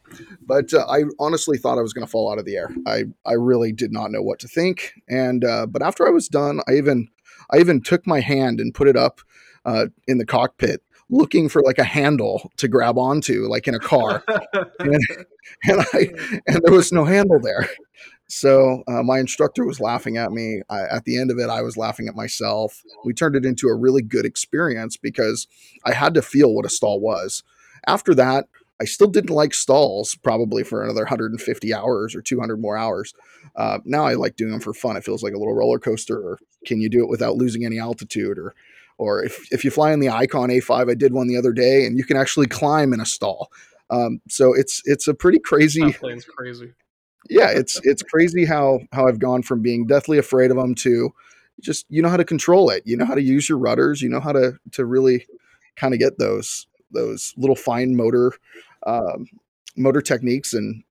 But 0.41 0.73
uh, 0.73 0.85
I 0.87 1.03
honestly 1.19 1.57
thought 1.57 1.77
I 1.77 1.81
was 1.81 1.93
going 1.93 2.05
to 2.05 2.11
fall 2.11 2.31
out 2.31 2.39
of 2.39 2.45
the 2.45 2.55
air. 2.55 2.69
I 2.85 3.05
I 3.25 3.33
really 3.33 3.73
did 3.73 3.91
not 3.91 4.11
know 4.11 4.21
what 4.21 4.39
to 4.39 4.47
think. 4.47 4.93
And 5.09 5.43
uh, 5.43 5.65
but 5.65 5.81
after 5.81 6.07
I 6.07 6.11
was 6.11 6.27
done, 6.27 6.61
I 6.67 6.75
even 6.75 7.09
I 7.51 7.57
even 7.57 7.81
took 7.81 8.07
my 8.07 8.21
hand 8.21 8.59
and 8.59 8.73
put 8.73 8.87
it 8.87 8.95
up 8.95 9.21
uh, 9.65 9.87
in 10.07 10.17
the 10.17 10.25
cockpit, 10.25 10.81
looking 11.09 11.49
for 11.49 11.61
like 11.61 11.77
a 11.77 11.83
handle 11.83 12.51
to 12.57 12.67
grab 12.67 12.97
onto, 12.97 13.47
like 13.49 13.67
in 13.67 13.75
a 13.75 13.79
car. 13.79 14.23
And 14.79 15.01
and 15.63 15.81
I 15.93 16.09
and 16.47 16.61
there 16.63 16.73
was 16.73 16.91
no 16.91 17.05
handle 17.05 17.39
there. 17.39 17.69
So 18.29 18.83
uh, 18.87 19.03
my 19.03 19.19
instructor 19.19 19.65
was 19.65 19.79
laughing 19.79 20.17
at 20.17 20.31
me. 20.31 20.61
I, 20.69 20.81
at 20.81 21.05
the 21.05 21.19
end 21.19 21.31
of 21.31 21.39
it, 21.39 21.49
I 21.49 21.61
was 21.61 21.77
laughing 21.77 22.07
at 22.07 22.15
myself. 22.15 22.83
We 23.05 23.13
turned 23.13 23.35
it 23.35 23.45
into 23.45 23.67
a 23.67 23.75
really 23.75 24.01
good 24.01 24.25
experience 24.25 24.97
because 24.97 25.47
I 25.85 25.93
had 25.93 26.13
to 26.15 26.21
feel 26.21 26.53
what 26.53 26.65
a 26.65 26.69
stall 26.69 26.99
was. 26.99 27.43
After 27.85 28.15
that, 28.15 28.47
I 28.79 28.85
still 28.85 29.07
didn't 29.07 29.31
like 29.31 29.53
stalls 29.53 30.15
probably 30.15 30.63
for 30.63 30.83
another 30.83 31.01
150 31.01 31.73
hours 31.73 32.15
or 32.15 32.21
200 32.21 32.59
more 32.59 32.77
hours. 32.77 33.13
Uh, 33.55 33.79
now 33.85 34.05
I 34.05 34.13
like 34.13 34.35
doing 34.35 34.51
them 34.51 34.59
for 34.59 34.73
fun. 34.73 34.97
It 34.97 35.03
feels 35.03 35.23
like 35.23 35.33
a 35.33 35.37
little 35.37 35.55
roller 35.55 35.79
coaster. 35.79 36.17
Or 36.17 36.39
can 36.65 36.79
you 36.79 36.89
do 36.89 37.01
it 37.01 37.09
without 37.09 37.35
losing 37.35 37.65
any 37.65 37.79
altitude? 37.79 38.37
Or 38.37 38.53
or 38.99 39.23
if, 39.23 39.51
if 39.51 39.63
you 39.63 39.71
fly 39.71 39.91
in 39.91 39.99
the 39.99 40.09
Icon 40.09 40.49
A5, 40.49 40.89
I 40.89 40.95
did 40.95 41.13
one 41.13 41.27
the 41.27 41.37
other 41.37 41.53
day, 41.53 41.85
and 41.85 41.97
you 41.97 42.03
can 42.03 42.17
actually 42.17 42.47
climb 42.47 42.93
in 42.93 42.99
a 42.99 43.05
stall. 43.05 43.51
Um, 43.89 44.21
so 44.27 44.53
it's 44.53 44.81
it's 44.85 45.07
a 45.07 45.13
pretty 45.13 45.39
crazy 45.39 45.83
that 45.83 45.99
plane's 45.99 46.25
crazy. 46.25 46.73
yeah, 47.29 47.49
it's 47.49 47.79
it's 47.83 48.03
crazy 48.03 48.45
how 48.45 48.79
how 48.91 49.07
I've 49.07 49.19
gone 49.19 49.43
from 49.43 49.61
being 49.61 49.87
deathly 49.87 50.17
afraid 50.17 50.51
of 50.51 50.57
them 50.57 50.75
to 50.75 51.13
just 51.61 51.85
you 51.89 52.01
know 52.01 52.09
how 52.09 52.17
to 52.17 52.25
control 52.25 52.69
it. 52.69 52.83
You 52.85 52.97
know 52.97 53.05
how 53.05 53.15
to 53.15 53.21
use 53.21 53.47
your 53.47 53.59
rudders. 53.59 54.01
You 54.01 54.09
know 54.09 54.19
how 54.19 54.33
to 54.33 54.57
to 54.73 54.85
really 54.85 55.25
kind 55.77 55.93
of 55.93 55.99
get 55.99 56.17
those 56.17 56.67
those 56.91 57.33
little 57.37 57.55
fine 57.55 57.95
motor 57.95 58.33
um, 58.85 59.27
motor 59.75 60.01
techniques 60.01 60.53
and 60.53 60.83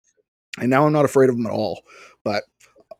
and 0.59 0.71
now 0.71 0.87
I'm 0.87 0.93
not 0.93 1.05
afraid 1.05 1.29
of 1.29 1.37
them 1.37 1.47
at 1.47 1.53
all. 1.53 1.83
But 2.25 2.45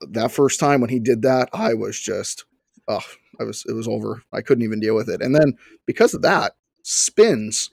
that 0.01 0.31
first 0.31 0.61
time 0.61 0.81
when 0.81 0.91
he 0.91 0.99
did 0.99 1.23
that, 1.23 1.49
I 1.53 1.75
was 1.75 1.99
just 1.99 2.45
oh, 2.89 3.05
I 3.41 3.45
was 3.45 3.65
it 3.69 3.73
was 3.73 3.89
over. 3.89 4.23
I 4.33 4.43
couldn't 4.43 4.65
even 4.65 4.81
deal 4.81 4.95
with 4.95 5.09
it. 5.09 5.23
And 5.23 5.35
then 5.35 5.57
because 5.87 6.15
of 6.15 6.23
that, 6.23 6.53
spins 6.83 7.71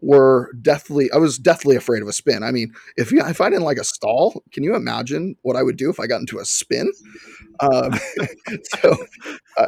were 0.00 0.52
deathly 0.60 1.10
I 1.12 1.18
was 1.18 1.38
deathly 1.38 1.76
afraid 1.76 2.02
of 2.02 2.08
a 2.08 2.12
spin. 2.12 2.42
I 2.42 2.50
mean, 2.50 2.72
if 2.96 3.12
you 3.12 3.20
if 3.24 3.40
I 3.40 3.48
didn't 3.48 3.64
like 3.64 3.78
a 3.78 3.84
stall, 3.84 4.42
can 4.52 4.64
you 4.64 4.74
imagine 4.74 5.36
what 5.42 5.56
I 5.56 5.62
would 5.62 5.76
do 5.76 5.90
if 5.90 6.00
I 6.00 6.06
got 6.06 6.20
into 6.20 6.38
a 6.38 6.44
spin? 6.44 6.92
Um, 7.60 7.92
so 8.80 8.96
I, 9.56 9.66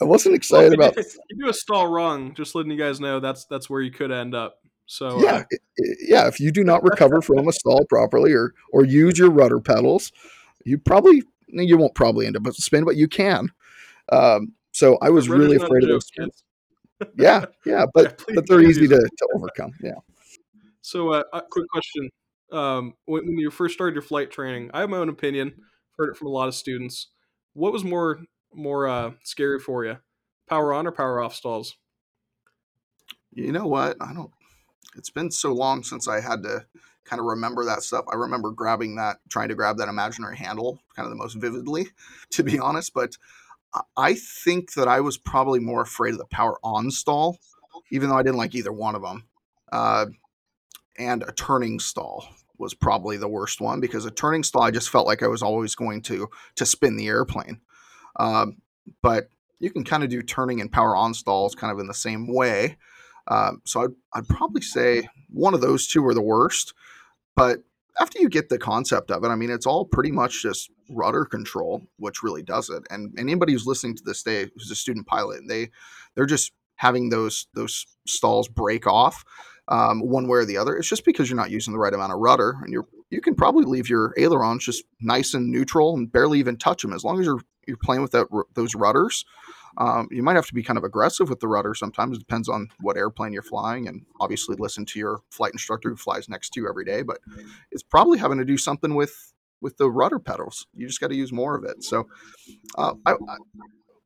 I 0.00 0.04
wasn't 0.04 0.32
Well, 0.32 0.36
excited 0.36 0.72
if 0.72 0.78
about 0.78 0.98
if 0.98 1.16
you 1.30 1.44
do 1.44 1.50
a 1.50 1.54
stall 1.54 1.88
wrong, 1.88 2.34
just 2.34 2.54
letting 2.54 2.70
you 2.70 2.78
guys 2.78 3.00
know 3.00 3.20
that's 3.20 3.44
that's 3.46 3.68
where 3.68 3.80
you 3.80 3.90
could 3.90 4.10
end 4.12 4.34
up. 4.34 4.56
So 4.86 5.18
uh, 5.18 5.22
yeah, 5.22 5.44
i- 5.52 5.84
yeah, 6.06 6.26
if 6.28 6.40
you 6.40 6.50
do 6.52 6.64
not 6.64 6.82
recover 6.82 7.20
from 7.20 7.48
a 7.48 7.52
stall 7.52 7.84
properly 7.88 8.32
or 8.32 8.54
or 8.72 8.84
use 8.84 9.18
your 9.18 9.30
rudder 9.30 9.60
pedals, 9.60 10.12
you 10.64 10.78
probably 10.78 11.22
you 11.48 11.76
won't 11.76 11.94
probably 11.94 12.26
end 12.26 12.36
up 12.36 12.42
with 12.42 12.58
a 12.58 12.62
spin, 12.62 12.84
but 12.84 12.96
you 12.96 13.08
can. 13.08 13.48
Um, 14.10 14.52
so 14.72 14.98
I 15.02 15.10
was 15.10 15.28
really 15.28 15.56
afraid 15.56 15.82
of 15.82 15.88
those 15.88 16.06
spins. 16.06 16.42
kids. 17.00 17.10
Yeah, 17.16 17.44
yeah, 17.64 17.72
Yeah, 17.72 17.86
but 17.92 18.18
please, 18.18 18.34
but 18.36 18.48
they're 18.48 18.60
easy 18.62 18.86
to, 18.86 18.96
to 18.98 19.28
overcome. 19.34 19.72
Yeah. 19.82 19.94
So, 20.80 21.10
uh, 21.12 21.22
a 21.32 21.42
quick 21.42 21.66
question: 21.68 22.08
um, 22.52 22.94
when, 23.06 23.26
when 23.26 23.38
you 23.38 23.50
first 23.50 23.74
started 23.74 23.94
your 23.94 24.02
flight 24.02 24.30
training, 24.30 24.70
I 24.72 24.80
have 24.80 24.90
my 24.90 24.98
own 24.98 25.08
opinion. 25.08 25.54
Heard 25.98 26.10
it 26.10 26.16
from 26.16 26.28
a 26.28 26.30
lot 26.30 26.48
of 26.48 26.54
students. 26.54 27.08
What 27.54 27.72
was 27.72 27.84
more 27.84 28.20
more 28.52 28.86
uh, 28.88 29.12
scary 29.22 29.58
for 29.58 29.84
you, 29.84 29.98
power 30.48 30.72
on 30.72 30.86
or 30.86 30.92
power 30.92 31.20
off 31.20 31.34
stalls? 31.34 31.76
You 33.32 33.52
know 33.52 33.66
what? 33.66 33.96
I 34.00 34.12
don't. 34.12 34.30
It's 34.96 35.10
been 35.10 35.30
so 35.30 35.52
long 35.52 35.84
since 35.84 36.08
I 36.08 36.20
had 36.20 36.42
to 36.42 36.66
kind 37.04 37.20
of 37.20 37.26
remember 37.26 37.64
that 37.64 37.82
stuff. 37.82 38.04
I 38.10 38.16
remember 38.16 38.50
grabbing 38.50 38.96
that, 38.96 39.18
trying 39.28 39.48
to 39.48 39.54
grab 39.54 39.78
that 39.78 39.88
imaginary 39.88 40.36
handle, 40.36 40.80
kind 40.94 41.06
of 41.06 41.10
the 41.10 41.16
most 41.16 41.34
vividly, 41.34 41.88
to 42.30 42.42
be 42.42 42.58
honest. 42.58 42.92
But 42.94 43.16
I 43.96 44.14
think 44.14 44.74
that 44.74 44.88
I 44.88 45.00
was 45.00 45.18
probably 45.18 45.60
more 45.60 45.82
afraid 45.82 46.12
of 46.12 46.18
the 46.18 46.26
power 46.26 46.58
on 46.62 46.90
stall, 46.90 47.38
even 47.90 48.08
though 48.08 48.16
I 48.16 48.22
didn't 48.22 48.38
like 48.38 48.54
either 48.54 48.72
one 48.72 48.94
of 48.94 49.02
them. 49.02 49.24
Uh, 49.70 50.06
and 50.98 51.22
a 51.22 51.32
turning 51.32 51.78
stall 51.78 52.26
was 52.58 52.74
probably 52.74 53.16
the 53.16 53.28
worst 53.28 53.60
one 53.60 53.80
because 53.80 54.04
a 54.04 54.10
turning 54.10 54.42
stall, 54.42 54.62
I 54.62 54.70
just 54.70 54.90
felt 54.90 55.06
like 55.06 55.22
I 55.22 55.28
was 55.28 55.42
always 55.42 55.74
going 55.74 56.02
to 56.02 56.28
to 56.56 56.66
spin 56.66 56.96
the 56.96 57.06
airplane. 57.06 57.60
Um, 58.18 58.58
but 59.02 59.28
you 59.60 59.70
can 59.70 59.84
kind 59.84 60.04
of 60.04 60.10
do 60.10 60.22
turning 60.22 60.60
and 60.60 60.70
power 60.70 60.94
on 60.94 61.14
stalls 61.14 61.54
kind 61.54 61.72
of 61.72 61.78
in 61.78 61.86
the 61.86 61.94
same 61.94 62.32
way. 62.32 62.76
Um, 63.28 63.60
so 63.64 63.82
I'd, 63.82 63.90
I'd 64.14 64.28
probably 64.28 64.62
say 64.62 65.08
one 65.28 65.54
of 65.54 65.60
those 65.60 65.86
two 65.86 66.04
are 66.06 66.14
the 66.14 66.22
worst. 66.22 66.74
But 67.36 67.62
after 68.00 68.20
you 68.20 68.28
get 68.28 68.48
the 68.48 68.58
concept 68.58 69.10
of 69.10 69.24
it, 69.24 69.28
I 69.28 69.34
mean, 69.34 69.50
it's 69.50 69.66
all 69.66 69.84
pretty 69.84 70.10
much 70.10 70.42
just 70.42 70.70
rudder 70.88 71.24
control, 71.24 71.82
which 71.98 72.22
really 72.22 72.42
does 72.42 72.70
it. 72.70 72.82
And 72.90 73.12
anybody 73.18 73.52
who's 73.52 73.66
listening 73.66 73.96
to 73.96 74.04
this 74.04 74.22
day 74.22 74.46
who's 74.54 74.70
a 74.70 74.76
student 74.76 75.06
pilot, 75.06 75.42
they 75.46 75.70
they're 76.14 76.26
just 76.26 76.52
having 76.76 77.10
those 77.10 77.46
those 77.54 77.86
stalls 78.06 78.48
break 78.48 78.86
off 78.86 79.24
um, 79.68 80.00
one 80.00 80.28
way 80.28 80.38
or 80.38 80.44
the 80.44 80.56
other. 80.56 80.76
It's 80.76 80.88
just 80.88 81.04
because 81.04 81.28
you're 81.28 81.36
not 81.36 81.50
using 81.50 81.72
the 81.72 81.78
right 81.78 81.92
amount 81.92 82.12
of 82.12 82.18
rudder, 82.18 82.56
and 82.62 82.72
you're 82.72 82.86
you 83.10 83.20
can 83.20 83.34
probably 83.34 83.64
leave 83.64 83.88
your 83.88 84.14
ailerons 84.16 84.64
just 84.64 84.84
nice 85.00 85.34
and 85.34 85.50
neutral 85.50 85.96
and 85.96 86.10
barely 86.10 86.38
even 86.38 86.56
touch 86.56 86.82
them 86.82 86.92
as 86.92 87.04
long 87.04 87.18
as 87.18 87.26
you're 87.26 87.40
you're 87.68 87.76
playing 87.76 88.02
with 88.02 88.12
that 88.12 88.26
those 88.54 88.74
rudders. 88.74 89.24
Um, 89.76 90.08
you 90.10 90.24
might 90.24 90.34
have 90.34 90.46
to 90.46 90.54
be 90.54 90.64
kind 90.64 90.76
of 90.76 90.82
aggressive 90.82 91.28
with 91.28 91.38
the 91.38 91.46
rudder 91.46 91.72
sometimes. 91.74 92.16
It 92.16 92.20
depends 92.20 92.48
on 92.48 92.68
what 92.80 92.96
airplane 92.96 93.32
you're 93.32 93.42
flying, 93.42 93.86
and 93.86 94.04
obviously 94.20 94.56
listen 94.58 94.84
to 94.86 94.98
your 94.98 95.20
flight 95.30 95.52
instructor 95.52 95.88
who 95.90 95.96
flies 95.96 96.28
next 96.28 96.50
to 96.50 96.60
you 96.60 96.68
every 96.68 96.84
day. 96.84 97.02
But 97.02 97.18
it's 97.70 97.84
probably 97.84 98.18
having 98.18 98.38
to 98.38 98.44
do 98.44 98.58
something 98.58 98.94
with 98.94 99.32
with 99.60 99.76
the 99.76 99.90
rudder 99.90 100.18
pedals. 100.18 100.66
You 100.74 100.86
just 100.86 101.00
got 101.00 101.08
to 101.08 101.16
use 101.16 101.32
more 101.32 101.56
of 101.56 101.64
it. 101.64 101.84
So, 101.84 102.08
uh, 102.76 102.94
I, 103.06 103.12
I, 103.12 103.36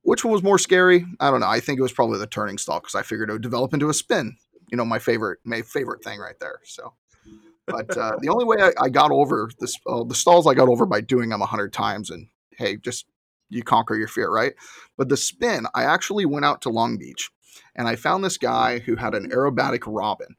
which 0.03 0.25
one 0.25 0.33
was 0.33 0.43
more 0.43 0.59
scary? 0.59 1.07
I 1.21 1.31
don't 1.31 1.41
know. 1.41 1.49
I 1.49 1.61
think 1.61 1.79
it 1.79 1.83
was 1.83 1.93
probably 1.93 2.19
the 2.19 2.27
turning 2.27 2.59
stall 2.59 2.81
because 2.81 2.95
I 2.95 3.03
figured 3.03 3.31
it 3.31 3.33
would 3.33 3.43
develop 3.43 3.73
into 3.73 3.89
a 3.89 3.95
spin. 3.95 4.37
You 4.71 4.77
know, 4.77 4.85
my 4.85 4.99
favorite, 4.99 5.39
my 5.45 5.63
favorite 5.63 6.03
thing 6.03 6.19
right 6.19 6.39
there. 6.41 6.61
So, 6.65 6.95
but 7.67 7.97
uh, 7.97 8.17
the 8.21 8.29
only 8.29 8.45
way 8.45 8.57
I, 8.61 8.73
I 8.81 8.89
got 8.89 9.11
over 9.11 9.51
this, 9.59 9.77
uh, 9.87 10.05
the 10.05 10.15
stalls 10.15 10.47
I 10.47 10.55
got 10.55 10.69
over 10.69 10.87
by 10.87 11.01
doing 11.01 11.29
them 11.29 11.43
a 11.43 11.47
hundred 11.47 11.73
times, 11.73 12.11
and 12.11 12.29
hey, 12.57 12.77
just 12.77 13.07
you 13.53 13.63
conquer 13.63 13.95
your 13.95 14.09
fear, 14.09 14.31
right? 14.31 14.55
But 14.97 15.09
the 15.09 15.17
spin, 15.17 15.67
I 15.75 15.85
actually 15.85 16.27
went 16.27 16.45
out 16.45 16.63
to 16.63 16.71
Long 16.71 16.97
Beach, 16.97 17.31
and 17.75 17.89
I 17.89 17.97
found 17.97 18.25
this 18.25 18.39
guy 18.39 18.81
who 18.81 18.97
had 18.97 19.15
an 19.15 19.31
aerobatic 19.31 19.83
robin. 19.87 20.37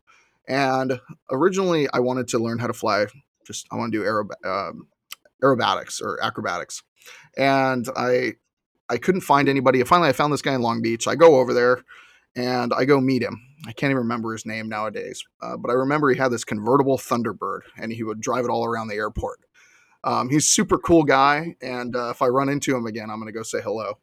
And 0.47 0.99
originally, 1.31 1.87
I 1.93 1.99
wanted 1.99 2.27
to 2.29 2.39
learn 2.39 2.59
how 2.59 2.67
to 2.67 2.73
fly. 2.73 3.05
Just 3.45 3.67
I 3.71 3.77
want 3.77 3.91
to 3.93 3.99
do 3.99 4.03
aerob- 4.03 4.45
um, 4.45 4.87
aerobatics 5.41 6.01
or 6.01 6.21
acrobatics, 6.23 6.83
and 7.37 7.87
I 7.95 8.33
I 8.89 8.97
couldn't 8.97 9.21
find 9.21 9.47
anybody. 9.47 9.83
Finally, 9.83 10.09
I 10.09 10.13
found 10.13 10.33
this 10.33 10.41
guy 10.41 10.53
in 10.53 10.61
Long 10.61 10.81
Beach. 10.81 11.07
I 11.07 11.15
go 11.15 11.39
over 11.39 11.53
there 11.53 11.83
and 12.35 12.73
I 12.73 12.85
go 12.85 12.99
meet 12.99 13.21
him. 13.21 13.41
I 13.65 13.71
can't 13.71 13.91
even 13.91 14.03
remember 14.03 14.33
his 14.33 14.45
name 14.45 14.67
nowadays, 14.67 15.23
uh, 15.41 15.55
but 15.57 15.69
I 15.71 15.73
remember 15.73 16.09
he 16.09 16.17
had 16.17 16.31
this 16.31 16.43
convertible 16.43 16.97
Thunderbird 16.97 17.61
and 17.77 17.91
he 17.91 18.03
would 18.03 18.19
drive 18.19 18.45
it 18.45 18.49
all 18.49 18.65
around 18.65 18.89
the 18.89 18.95
airport. 18.95 19.39
Um, 20.03 20.29
he's 20.29 20.49
super 20.49 20.77
cool 20.77 21.03
guy, 21.03 21.55
and 21.61 21.95
uh, 21.95 22.09
if 22.09 22.21
I 22.21 22.27
run 22.27 22.49
into 22.49 22.75
him 22.75 22.85
again, 22.85 23.09
I'm 23.09 23.19
going 23.19 23.27
to 23.27 23.37
go 23.37 23.43
say 23.43 23.61
hello. 23.61 23.97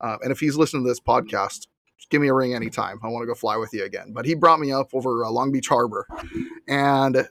Uh, 0.00 0.18
and 0.22 0.30
if 0.30 0.40
he's 0.40 0.56
listening 0.56 0.84
to 0.84 0.88
this 0.88 1.00
podcast, 1.00 1.66
give 2.10 2.20
me 2.20 2.28
a 2.28 2.34
ring 2.34 2.54
anytime. 2.54 3.00
I 3.02 3.08
want 3.08 3.22
to 3.22 3.26
go 3.26 3.34
fly 3.34 3.56
with 3.56 3.72
you 3.72 3.84
again. 3.84 4.12
But 4.12 4.26
he 4.26 4.34
brought 4.34 4.60
me 4.60 4.72
up 4.72 4.90
over 4.92 5.24
uh, 5.24 5.30
Long 5.30 5.52
Beach 5.52 5.68
Harbor, 5.68 6.06
and 6.68 7.28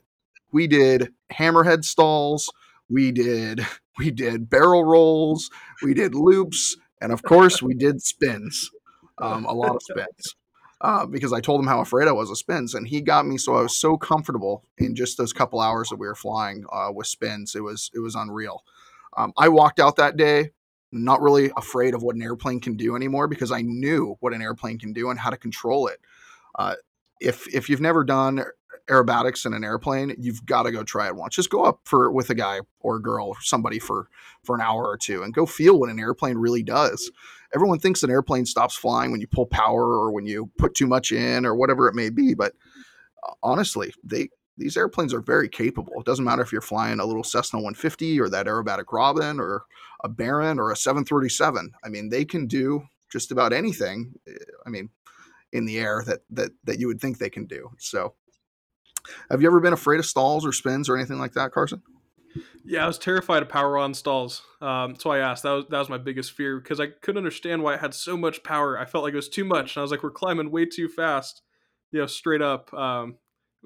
we 0.51 0.67
did 0.67 1.10
hammerhead 1.32 1.84
stalls. 1.84 2.51
We 2.89 3.12
did 3.12 3.65
we 3.98 4.12
did 4.12 4.50
barrel 4.50 4.84
rolls. 4.84 5.50
We 5.84 5.94
did 5.94 6.15
loops, 6.15 6.77
and 7.01 7.12
of 7.12 7.24
course, 7.24 7.62
we 7.62 7.74
did 7.74 8.01
spins. 8.01 8.72
Um, 9.17 9.46
a 9.46 9.53
lot 9.53 9.75
of 9.75 9.82
spins. 9.89 10.36
Uh, 10.82 11.05
because 11.05 11.32
I 11.32 11.39
told 11.39 11.62
him 11.62 11.67
how 11.67 11.79
afraid 11.79 12.08
I 12.08 12.12
was 12.12 12.29
of 12.29 12.38
spins, 12.38 12.74
and 12.74 12.88
he 12.88 13.00
got 13.00 13.25
me 13.25 13.38
so 13.38 13.55
I 13.55 13.62
was 13.62 13.77
so 13.77 13.96
comfortable 13.98 14.65
in 14.77 14.94
just 14.94 15.17
those 15.17 15.32
couple 15.32 15.62
hours 15.62 15.88
that 15.89 15.96
we 15.96 16.05
were 16.05 16.15
flying 16.15 16.65
uh, 16.72 16.91
with 16.94 17.08
spins. 17.08 17.55
It 17.55 17.62
was 17.62 17.89
it 17.94 18.00
was 18.00 18.13
unreal. 18.13 18.63
Um, 19.15 19.32
I 19.38 19.48
walked 19.48 19.79
out 19.79 19.96
that 19.96 20.17
day 20.17 20.51
not 20.91 21.22
really 21.22 21.51
afraid 21.58 21.94
of 21.94 22.03
what 22.03 22.15
an 22.15 22.22
airplane 22.22 22.60
can 22.60 22.75
do 22.75 22.96
anymore 22.96 23.27
because 23.27 23.51
I 23.51 23.62
knew 23.62 24.15
what 24.20 24.34
an 24.34 24.41
airplane 24.41 24.79
can 24.79 24.94
do 24.94 25.10
and 25.10 25.20
how 25.20 25.29
to 25.29 25.38
control 25.38 25.88
it. 25.88 26.00
Uh, 26.58 26.75
if 27.20 27.53
if 27.53 27.70
you've 27.70 27.82
never 27.82 28.03
done 28.03 28.44
aerobatics 28.89 29.46
in 29.46 29.53
an 29.53 29.63
airplane, 29.63 30.15
you've 30.20 30.46
got 30.46 30.63
to 30.63 30.72
go 30.72 30.84
try 30.84 31.08
it 31.08 31.15
once. 31.15 31.36
Just 31.36 31.50
go 31.50 31.63
up 31.63 31.79
for 31.86 32.12
with 32.12 32.29
a 32.29 32.36
guy 32.36 32.60
or 32.79 32.98
a 32.98 33.01
girl 33.01 33.27
or 33.29 33.36
somebody 33.41 33.79
for 33.79 34.10
for 34.44 34.55
an 34.55 34.62
hour 34.62 34.86
or 34.86 34.98
two 34.98 35.24
and 35.24 35.34
go 35.34 35.46
feel 35.46 35.79
what 35.79 35.89
an 35.89 36.00
airplane 36.00 36.38
really 36.38 36.63
does. 36.63 37.12
Everyone 37.56 37.80
thinks 37.80 38.04
an 38.04 38.12
airplane 38.12 38.46
stops 38.46 38.76
flying 38.76 39.12
when 39.12 39.22
you 39.22 39.28
pull 39.28 39.46
power 39.46 39.84
or 39.84 40.12
when 40.12 40.26
you 40.26 40.52
put 40.58 40.76
too 40.76 40.88
much 40.88 41.12
in 41.12 41.46
or 41.46 41.56
whatever 41.56 41.88
it 41.88 41.96
may 41.96 42.10
be, 42.10 42.34
but 42.34 42.54
uh, 43.26 43.32
honestly, 43.42 43.94
they 44.04 44.30
these 44.58 44.78
airplanes 44.78 45.14
are 45.14 45.22
very 45.22 45.50
capable. 45.50 45.94
It 46.00 46.06
doesn't 46.06 46.24
matter 46.24 46.42
if 46.42 46.52
you're 46.52 46.62
flying 46.62 47.00
a 47.00 47.06
little 47.06 47.24
Cessna 47.24 47.60
150 47.60 48.20
or 48.20 48.30
that 48.30 48.46
aerobatic 48.46 48.86
Robin 48.92 49.40
or 49.40 49.64
a 50.04 50.10
Baron 50.10 50.60
or 50.60 50.72
a 50.72 50.76
737. 50.76 51.72
I 51.84 51.90
mean, 51.90 52.10
they 52.10 52.24
can 52.24 52.48
do 52.48 52.84
just 53.12 53.32
about 53.32 53.54
anything. 53.54 54.14
Eh, 54.28 54.34
I 54.66 54.70
mean, 54.70 54.90
in 55.52 55.66
the 55.66 55.80
air 55.80 56.04
that 56.06 56.22
that 56.32 56.52
that 56.66 56.80
you 56.80 56.88
would 56.88 57.00
think 57.00 57.18
they 57.18 57.30
can 57.30 57.46
do. 57.46 57.70
So, 57.80 58.16
have 59.30 59.42
you 59.42 59.48
ever 59.48 59.60
been 59.60 59.74
afraid 59.74 60.00
of 60.00 60.06
stalls 60.06 60.46
or 60.46 60.52
spins 60.52 60.90
or 60.90 60.96
anything 60.96 61.20
like 61.20 61.34
that, 61.34 61.52
Carson? 61.52 61.82
Yeah, 62.63 62.84
I 62.84 62.88
was 62.88 62.98
terrified 62.98 63.44
of 63.44 63.50
power 63.50 63.77
on 63.77 63.94
stalls. 63.94 64.42
Um, 64.62 64.96
so 64.96 65.12
I 65.12 65.20
asked. 65.20 65.44
That 65.44 65.51
was 65.51 65.65
that 65.70 65.80
was 65.80 65.89
my 65.89 65.98
biggest 65.98 66.32
fear 66.32 66.60
because 66.60 66.80
I 66.80 66.88
couldn't 66.88 67.18
understand 67.18 67.63
why 67.63 67.75
it 67.75 67.80
had 67.80 67.94
so 67.94 68.18
much 68.18 68.44
power. 68.44 68.77
I 68.77 68.86
felt 68.86 69.04
like 69.04 69.13
it 69.13 69.18
was 69.18 69.30
too 69.30 69.46
much, 69.46 69.75
and 69.75 69.82
I 69.82 69.84
was 69.84 69.92
like, 69.92 70.04
"We're 70.04 70.12
climbing 70.12 70.51
way 70.51 70.65
too 70.65 70.88
fast." 70.88 71.42
You 71.92 72.01
know, 72.01 72.08
straight 72.08 72.42
up. 72.42 72.74
Um, 72.74 73.18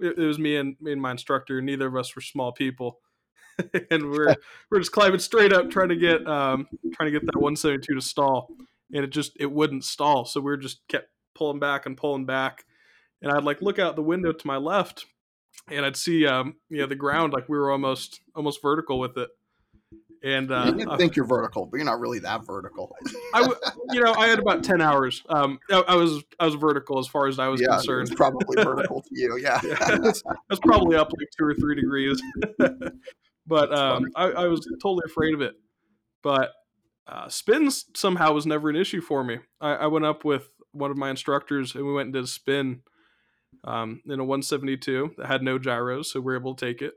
it, 0.02 0.18
it, 0.18 0.26
was 0.26 0.40
me 0.40 0.58
and 0.58 0.76
me 0.82 0.92
and 0.92 1.02
my 1.02 1.12
instructor. 1.12 1.62
Neither 1.62 1.88
of 1.88 1.96
us 1.96 2.16
were 2.16 2.22
small 2.22 2.52
people, 2.52 3.00
and 3.92 4.12
we're 4.12 4.36
we're 4.70 4.80
just 4.80 4.92
climbing 4.92 5.20
straight 5.20 5.54
up, 5.54 5.70
trying 5.70 5.90
to 5.90 5.96
get 5.96 6.26
um, 6.28 6.68
trying 6.94 7.12
to 7.12 7.18
get 7.18 7.26
that 7.26 7.36
172 7.36 7.96
to 7.96 8.02
stall, 8.02 8.50
and 8.94 9.04
it 9.04 9.12
just 9.12 9.32
it 9.40 9.52
wouldn't 9.52 9.86
stall. 9.86 10.26
So 10.26 10.42
we 10.42 10.52
are 10.52 10.58
just 10.58 10.88
kept 10.88 11.10
pulling 11.36 11.60
back 11.60 11.86
and 11.86 11.98
pulling 11.98 12.26
back, 12.26 12.66
and 13.22 13.32
I'd 13.32 13.44
like 13.44 13.62
look 13.62 13.80
out 13.80 13.96
the 13.96 14.04
window 14.04 14.32
to 14.32 14.48
my 14.48 14.58
left, 14.58 15.06
and 15.72 15.86
I'd 15.86 15.98
see 15.98 16.26
um, 16.28 16.56
you 16.70 16.78
know 16.78 16.88
the 16.88 16.96
ground 16.96 17.34
like 17.34 17.50
we 17.50 17.58
were 17.58 17.72
almost 17.72 18.22
almost 18.36 18.62
vertical 18.62 19.00
with 19.00 19.18
it. 19.18 19.30
And 20.22 20.52
uh, 20.52 20.74
you 20.78 20.98
think 20.98 21.16
you're 21.16 21.26
vertical, 21.26 21.66
but 21.66 21.78
you're 21.78 21.86
not 21.86 22.02
really 22.02 22.20
that 22.20 22.46
vertical. 22.46 22.94
I, 23.34 23.54
you 23.92 24.04
know, 24.04 24.14
I 24.14 24.28
had 24.28 24.40
about 24.40 24.66
ten 24.66 24.82
hours. 24.82 25.24
Um, 25.30 25.60
I, 25.72 25.82
I 25.88 25.96
was 25.96 26.22
I 26.42 26.46
was 26.46 26.56
vertical 26.56 27.00
as 27.00 27.08
far 27.08 27.28
as 27.28 27.40
I 27.40 27.48
was 27.48 27.62
yeah, 27.62 27.68
concerned. 27.68 28.12
probably 28.18 28.62
vertical 28.64 29.02
to 29.02 29.10
you, 29.12 29.38
yeah. 29.38 29.62
yeah 29.64 29.78
that's, 29.98 30.22
that's, 30.50 30.60
probably 30.62 30.98
up 30.98 31.10
like 31.18 31.30
two 31.38 31.46
or 31.46 31.54
three 31.54 31.76
degrees. 31.76 32.22
but 33.48 33.74
um, 33.74 34.08
I, 34.14 34.26
I, 34.26 34.48
was 34.48 34.68
totally 34.82 35.04
afraid 35.06 35.34
of 35.34 35.42
it. 35.42 35.56
But 36.22 36.52
uh, 37.08 37.30
spins 37.30 37.86
somehow 37.96 38.34
was 38.34 38.46
never 38.46 38.70
an 38.70 38.76
issue 38.76 39.02
for 39.02 39.24
me. 39.24 39.40
I, 39.62 39.72
I, 39.72 39.88
went 39.88 40.06
up 40.06 40.26
with 40.26 40.50
one 40.74 40.92
of 40.92 40.98
my 40.98 41.10
instructors 41.10 41.74
and 41.76 41.86
we 41.86 41.94
went 41.94 42.08
and 42.08 42.14
did 42.14 42.26
a 42.26 42.28
spin 42.28 42.82
um, 43.64 44.02
in 44.06 44.20
a 44.20 44.24
172 44.24 45.16
that 45.18 45.28
had 45.28 45.44
no 45.44 45.58
gyros, 45.58 46.12
so 46.12 46.20
we 46.20 46.26
were 46.26 46.38
able 46.38 46.56
to 46.56 46.66
take 46.66 46.82
it. 46.82 46.94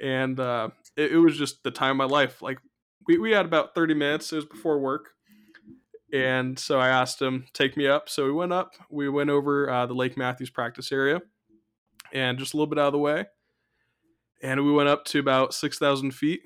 And 0.00 0.38
uh, 0.38 0.70
it, 0.96 1.12
it, 1.12 1.18
was 1.18 1.38
just 1.38 1.62
the 1.62 1.70
time 1.70 1.92
of 2.00 2.10
my 2.10 2.16
life. 2.16 2.42
Like 2.42 2.58
we, 3.06 3.18
we 3.18 3.30
had 3.30 3.46
about 3.46 3.74
30 3.74 3.94
minutes. 3.94 4.32
It 4.32 4.36
was 4.36 4.44
before 4.44 4.78
work. 4.78 5.10
And 6.12 6.58
so 6.58 6.78
I 6.78 6.88
asked 6.88 7.22
him, 7.22 7.46
take 7.52 7.76
me 7.76 7.86
up. 7.86 8.08
So 8.08 8.24
we 8.24 8.32
went 8.32 8.52
up. 8.52 8.72
We 8.90 9.08
went 9.08 9.30
over 9.30 9.70
uh, 9.70 9.86
the 9.86 9.94
Lake 9.94 10.16
Mathews 10.16 10.50
practice 10.50 10.92
area 10.92 11.22
and 12.12 12.38
just 12.38 12.52
a 12.52 12.56
little 12.56 12.66
bit 12.66 12.78
out 12.78 12.88
of 12.88 12.92
the 12.92 12.98
way. 12.98 13.26
And 14.42 14.64
we 14.64 14.72
went 14.72 14.88
up 14.88 15.04
to 15.06 15.20
about 15.20 15.54
6,000 15.54 16.10
feet. 16.10 16.42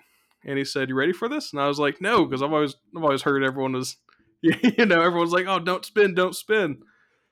And 0.47 0.59
he 0.59 0.64
said, 0.64 0.88
"You 0.88 0.95
ready 0.95 1.12
for 1.12 1.28
this?" 1.28 1.52
And 1.52 1.61
I 1.61 1.66
was 1.66 1.80
like, 1.80 2.00
"No," 2.00 2.25
because 2.25 2.40
I've 2.40 2.52
always 2.52 2.76
I've 2.97 3.02
always 3.02 3.23
heard 3.23 3.42
everyone 3.42 3.73
was, 3.73 3.97
you 4.42 4.87
know, 4.87 5.00
everyone's 5.00 5.33
like, 5.33 5.47
"Oh, 5.49 5.59
don't 5.59 5.85
spin, 5.85 6.14
don't 6.14 6.37
spin." 6.37 6.83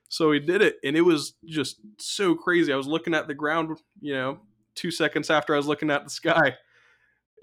So 0.09 0.31
he 0.31 0.39
did 0.39 0.61
it, 0.61 0.77
and 0.83 0.95
it 0.95 1.01
was 1.01 1.33
just 1.45 1.79
so 1.99 2.35
crazy. 2.35 2.71
I 2.71 2.75
was 2.75 2.87
looking 2.87 3.13
at 3.13 3.27
the 3.27 3.33
ground, 3.33 3.77
you 4.01 4.13
know, 4.13 4.39
two 4.75 4.91
seconds 4.91 5.29
after 5.29 5.53
I 5.53 5.57
was 5.57 5.67
looking 5.67 5.89
at 5.89 6.03
the 6.03 6.09
sky. 6.09 6.55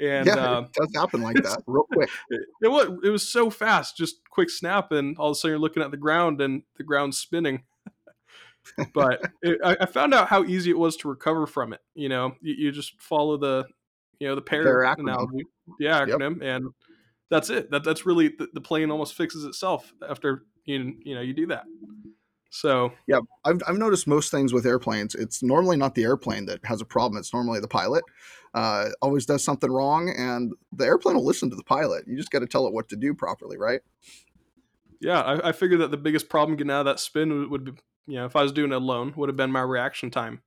And 0.01 0.27
yeah, 0.27 0.35
uh, 0.35 0.61
it 0.63 0.73
does 0.73 0.91
happen 0.97 1.23
like 1.23 1.37
that 1.37 1.63
real 1.67 1.87
quick. 1.93 2.09
It, 2.31 2.41
it, 2.63 2.69
was 2.69 2.89
it 3.05 3.11
was 3.11 3.29
so 3.29 3.51
fast, 3.51 3.97
just 3.97 4.17
quick 4.31 4.51
snap, 4.51 4.91
and 4.93 5.17
all 5.19 5.29
of 5.29 5.33
a 5.33 5.35
sudden 5.35 5.53
you're 5.53 5.61
looking 5.61 5.83
at 5.83 5.91
the 5.91 5.97
ground 5.97 6.41
and 6.41 6.63
the 6.77 6.85
ground's 6.85 7.19
spinning. 7.19 7.63
but 8.95 9.21
it, 9.43 9.59
I, 9.63 9.77
I, 9.81 9.87
found 9.87 10.15
out 10.15 10.29
how 10.29 10.45
easy 10.45 10.71
it 10.71 10.79
was 10.79 10.97
to 10.99 11.09
recover 11.09 11.47
from 11.47 11.73
it. 11.73 11.81
You 11.95 12.09
know, 12.09 12.35
you, 12.41 12.55
you 12.55 12.73
just 12.73 13.01
follow 13.01 13.37
the 13.37 13.67
you 14.19 14.29
know 14.29 14.35
the 14.35 14.43
PARE, 14.43 14.63
PARE 14.63 14.85
acronym. 14.85 15.01
analogy, 15.01 15.45
yeah, 15.79 16.01
acronym, 16.01 16.41
yep. 16.41 16.57
and 16.57 16.67
that's 17.31 17.51
it. 17.51 17.71
That 17.71 17.85
that's 17.85 18.07
really 18.07 18.29
the, 18.29 18.49
the 18.53 18.61
plane 18.61 18.91
almost 18.91 19.15
fixes 19.15 19.45
itself 19.45 19.93
after 20.09 20.45
you 20.65 20.95
you 21.05 21.15
know 21.15 21.21
you 21.21 21.35
do 21.35 21.47
that. 21.49 21.65
So 22.55 22.93
yeah, 23.07 23.21
I've, 23.47 23.63
I've 23.67 23.79
noticed 23.79 24.07
most 24.07 24.31
things 24.31 24.53
with 24.53 24.67
airplanes. 24.67 25.15
It's 25.15 25.43
normally 25.43 25.79
not 25.79 25.95
the 25.95 26.05
airplane 26.05 26.45
that 26.47 26.61
has 26.65 26.83
a 26.83 26.85
problem. 26.85 27.19
It's 27.19 27.33
normally 27.33 27.61
the 27.61 27.69
pilot. 27.69 28.05
Uh, 28.53 28.91
always 29.01 29.25
does 29.25 29.43
something 29.43 29.73
wrong, 29.73 30.11
and 30.11 30.53
the 30.71 30.85
airplane 30.85 31.17
will 31.17 31.25
listen 31.25 31.49
to 31.49 31.57
the 31.57 31.65
pilot. 31.65 32.05
You 32.07 32.15
just 32.15 32.31
got 32.31 32.41
to 32.41 32.47
tell 32.47 32.67
it 32.67 32.75
what 32.75 32.91
to 32.91 32.97
do 32.97 33.15
properly, 33.15 33.57
right? 33.57 33.81
Yeah, 35.01 35.23
I, 35.23 35.49
I 35.49 35.53
figured 35.53 35.81
that 35.81 35.91
the 35.91 35.97
biggest 35.97 36.29
problem 36.29 36.59
getting 36.59 36.71
out 36.71 36.81
of 36.81 36.85
that 36.87 37.01
spin 37.01 37.33
would, 37.33 37.51
would 37.51 37.65
be, 37.65 37.73
you 38.07 38.17
know, 38.17 38.27
if 38.27 38.37
I 38.37 38.43
was 38.43 38.53
doing 38.53 38.73
it 38.73 38.77
alone, 38.77 39.15
would 39.17 39.31
have 39.31 39.37
been 39.37 39.51
my 39.51 39.63
reaction 39.63 40.11
time. 40.11 40.43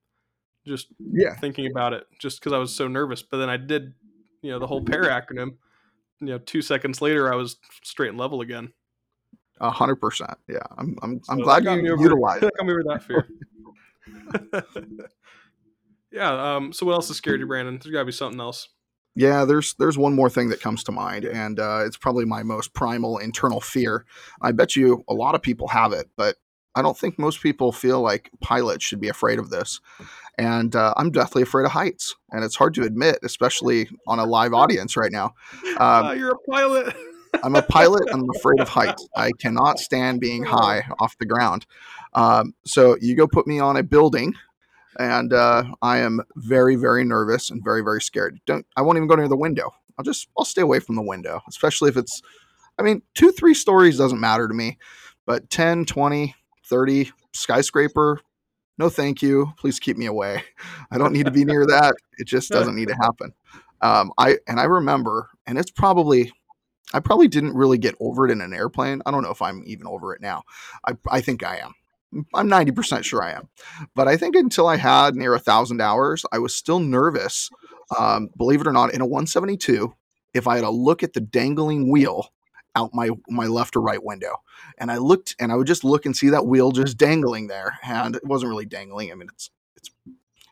Just 0.67 0.87
yeah, 0.99 1.33
thinking 1.33 1.65
about 1.65 1.93
it, 1.93 2.05
just 2.19 2.39
because 2.39 2.53
I 2.53 2.59
was 2.59 2.75
so 2.75 2.87
nervous. 2.87 3.23
But 3.23 3.37
then 3.37 3.49
I 3.49 3.57
did, 3.57 3.95
you 4.43 4.51
know, 4.51 4.59
the 4.59 4.67
whole 4.67 4.83
PARE 4.83 5.05
acronym. 5.05 5.55
You 6.19 6.27
know, 6.27 6.37
two 6.37 6.61
seconds 6.61 7.01
later, 7.01 7.33
I 7.33 7.35
was 7.35 7.57
straight 7.83 8.09
and 8.09 8.17
level 8.19 8.41
again. 8.41 8.73
A 9.61 9.71
hundred 9.71 9.97
percent. 9.97 10.37
Yeah, 10.47 10.59
I'm. 10.77 10.97
I'm. 11.01 11.21
I'm 11.29 11.39
glad 11.39 11.63
you 11.63 11.93
over, 11.93 12.03
utilized. 12.03 12.41
Got 12.57 12.65
me 12.65 12.73
over 12.73 12.83
that 12.83 13.03
fear. 13.03 13.27
yeah. 16.11 16.55
Um. 16.55 16.73
So 16.73 16.85
what 16.85 16.93
else 16.93 17.07
has 17.07 17.17
scared 17.17 17.39
you, 17.39 17.47
Brandon? 17.47 17.79
There's 17.81 17.93
got 17.93 17.99
to 17.99 18.05
be 18.05 18.11
something 18.11 18.39
else. 18.39 18.69
Yeah, 19.15 19.45
there's 19.45 19.73
there's 19.75 19.97
one 19.97 20.13
more 20.13 20.29
thing 20.29 20.49
that 20.49 20.59
comes 20.59 20.83
to 20.85 20.91
mind, 20.91 21.23
and 21.23 21.57
uh, 21.57 21.83
it's 21.85 21.95
probably 21.95 22.25
my 22.25 22.43
most 22.43 22.73
primal 22.73 23.17
internal 23.17 23.61
fear. 23.61 24.05
I 24.41 24.51
bet 24.51 24.75
you 24.75 25.05
a 25.07 25.13
lot 25.13 25.35
of 25.35 25.41
people 25.41 25.69
have 25.69 25.93
it, 25.93 26.09
but 26.17 26.35
I 26.75 26.81
don't 26.81 26.97
think 26.97 27.17
most 27.17 27.41
people 27.41 27.71
feel 27.71 28.01
like 28.01 28.29
pilots 28.41 28.83
should 28.83 28.99
be 28.99 29.07
afraid 29.07 29.39
of 29.39 29.49
this. 29.49 29.79
And 30.37 30.75
uh, 30.75 30.93
I'm 30.97 31.11
deathly 31.11 31.43
afraid 31.43 31.65
of 31.65 31.71
heights, 31.71 32.13
and 32.31 32.43
it's 32.43 32.57
hard 32.57 32.73
to 32.73 32.83
admit, 32.83 33.19
especially 33.23 33.89
on 34.05 34.19
a 34.19 34.25
live 34.25 34.53
audience 34.53 34.97
right 34.97 35.11
now. 35.11 35.33
Um, 35.77 36.05
uh, 36.05 36.11
you're 36.11 36.33
a 36.33 36.51
pilot. 36.51 36.93
I'm 37.43 37.55
a 37.55 37.61
pilot. 37.61 38.09
I'm 38.11 38.29
afraid 38.35 38.59
of 38.59 38.69
heights. 38.69 39.07
I 39.15 39.31
cannot 39.39 39.79
stand 39.79 40.19
being 40.19 40.43
high 40.43 40.83
off 40.99 41.17
the 41.17 41.25
ground. 41.25 41.65
Um, 42.13 42.53
so 42.65 42.97
you 43.01 43.15
go 43.15 43.27
put 43.27 43.47
me 43.47 43.59
on 43.59 43.77
a 43.77 43.83
building, 43.83 44.33
and 44.99 45.33
uh, 45.33 45.63
I 45.81 45.99
am 45.99 46.21
very, 46.35 46.75
very 46.75 47.03
nervous 47.03 47.49
and 47.49 47.63
very, 47.63 47.81
very 47.81 48.01
scared. 48.01 48.39
Don't. 48.45 48.65
I 48.75 48.81
won't 48.81 48.97
even 48.97 49.07
go 49.07 49.15
near 49.15 49.27
the 49.27 49.37
window. 49.37 49.71
I'll 49.97 50.05
just. 50.05 50.27
I'll 50.37 50.45
stay 50.45 50.61
away 50.61 50.79
from 50.79 50.95
the 50.95 51.01
window, 51.01 51.41
especially 51.47 51.89
if 51.89 51.97
it's. 51.97 52.21
I 52.77 52.83
mean, 52.83 53.01
two, 53.13 53.31
three 53.31 53.53
stories 53.53 53.97
doesn't 53.97 54.19
matter 54.19 54.47
to 54.47 54.53
me, 54.53 54.77
but 55.25 55.49
10, 55.49 55.85
20, 55.85 56.35
30 56.65 57.11
skyscraper. 57.33 58.19
No, 58.77 58.89
thank 58.89 59.21
you. 59.21 59.53
Please 59.57 59.79
keep 59.79 59.95
me 59.97 60.07
away. 60.07 60.43
I 60.91 60.97
don't 60.97 61.13
need 61.13 61.25
to 61.25 61.31
be 61.31 61.45
near 61.45 61.65
that. 61.65 61.95
It 62.17 62.27
just 62.27 62.49
doesn't 62.51 62.75
need 62.75 62.89
to 62.89 62.95
happen. 62.95 63.33
Um, 63.81 64.11
I 64.17 64.37
and 64.47 64.59
I 64.59 64.63
remember, 64.63 65.29
and 65.45 65.57
it's 65.57 65.71
probably 65.71 66.31
I 66.95 67.01
probably 67.01 67.27
didn't 67.27 67.55
really 67.55 67.77
get 67.77 67.95
over 67.99 68.25
it 68.25 68.31
in 68.31 68.39
an 68.39 68.53
airplane. 68.53 69.01
I 69.05 69.11
don't 69.11 69.21
know 69.21 69.31
if 69.31 69.41
I'm 69.41 69.63
even 69.67 69.85
over 69.85 70.15
it 70.15 70.21
now. 70.21 70.43
I, 70.87 70.93
I 71.09 71.19
think 71.19 71.43
I 71.43 71.57
am. 71.57 71.73
I'm 72.33 72.49
90% 72.49 73.03
sure 73.03 73.21
I 73.21 73.31
am. 73.31 73.49
But 73.93 74.07
I 74.07 74.15
think 74.15 74.35
until 74.35 74.67
I 74.67 74.77
had 74.77 75.13
near 75.13 75.33
a 75.33 75.39
thousand 75.39 75.81
hours, 75.81 76.25
I 76.31 76.39
was 76.39 76.55
still 76.55 76.79
nervous. 76.79 77.49
Um, 77.99 78.29
believe 78.37 78.61
it 78.61 78.67
or 78.67 78.71
not, 78.71 78.93
in 78.93 79.01
a 79.01 79.05
172, 79.05 79.93
if 80.33 80.47
I 80.47 80.55
had 80.55 80.63
a 80.63 80.69
look 80.69 81.03
at 81.03 81.11
the 81.11 81.19
dangling 81.19 81.91
wheel 81.91 82.31
out 82.77 82.91
my 82.93 83.09
my 83.27 83.45
left 83.45 83.75
or 83.75 83.81
right 83.81 84.03
window, 84.03 84.37
and 84.77 84.89
I 84.89 84.97
looked 84.97 85.35
and 85.39 85.51
I 85.51 85.55
would 85.55 85.67
just 85.67 85.83
look 85.83 86.05
and 86.05 86.15
see 86.15 86.29
that 86.29 86.45
wheel 86.47 86.71
just 86.71 86.97
dangling 86.97 87.47
there, 87.47 87.77
and 87.83 88.15
it 88.15 88.25
wasn't 88.25 88.49
really 88.49 88.65
dangling. 88.65 89.11
I 89.11 89.15
mean, 89.15 89.29
it's 89.33 89.49
it's 89.75 89.89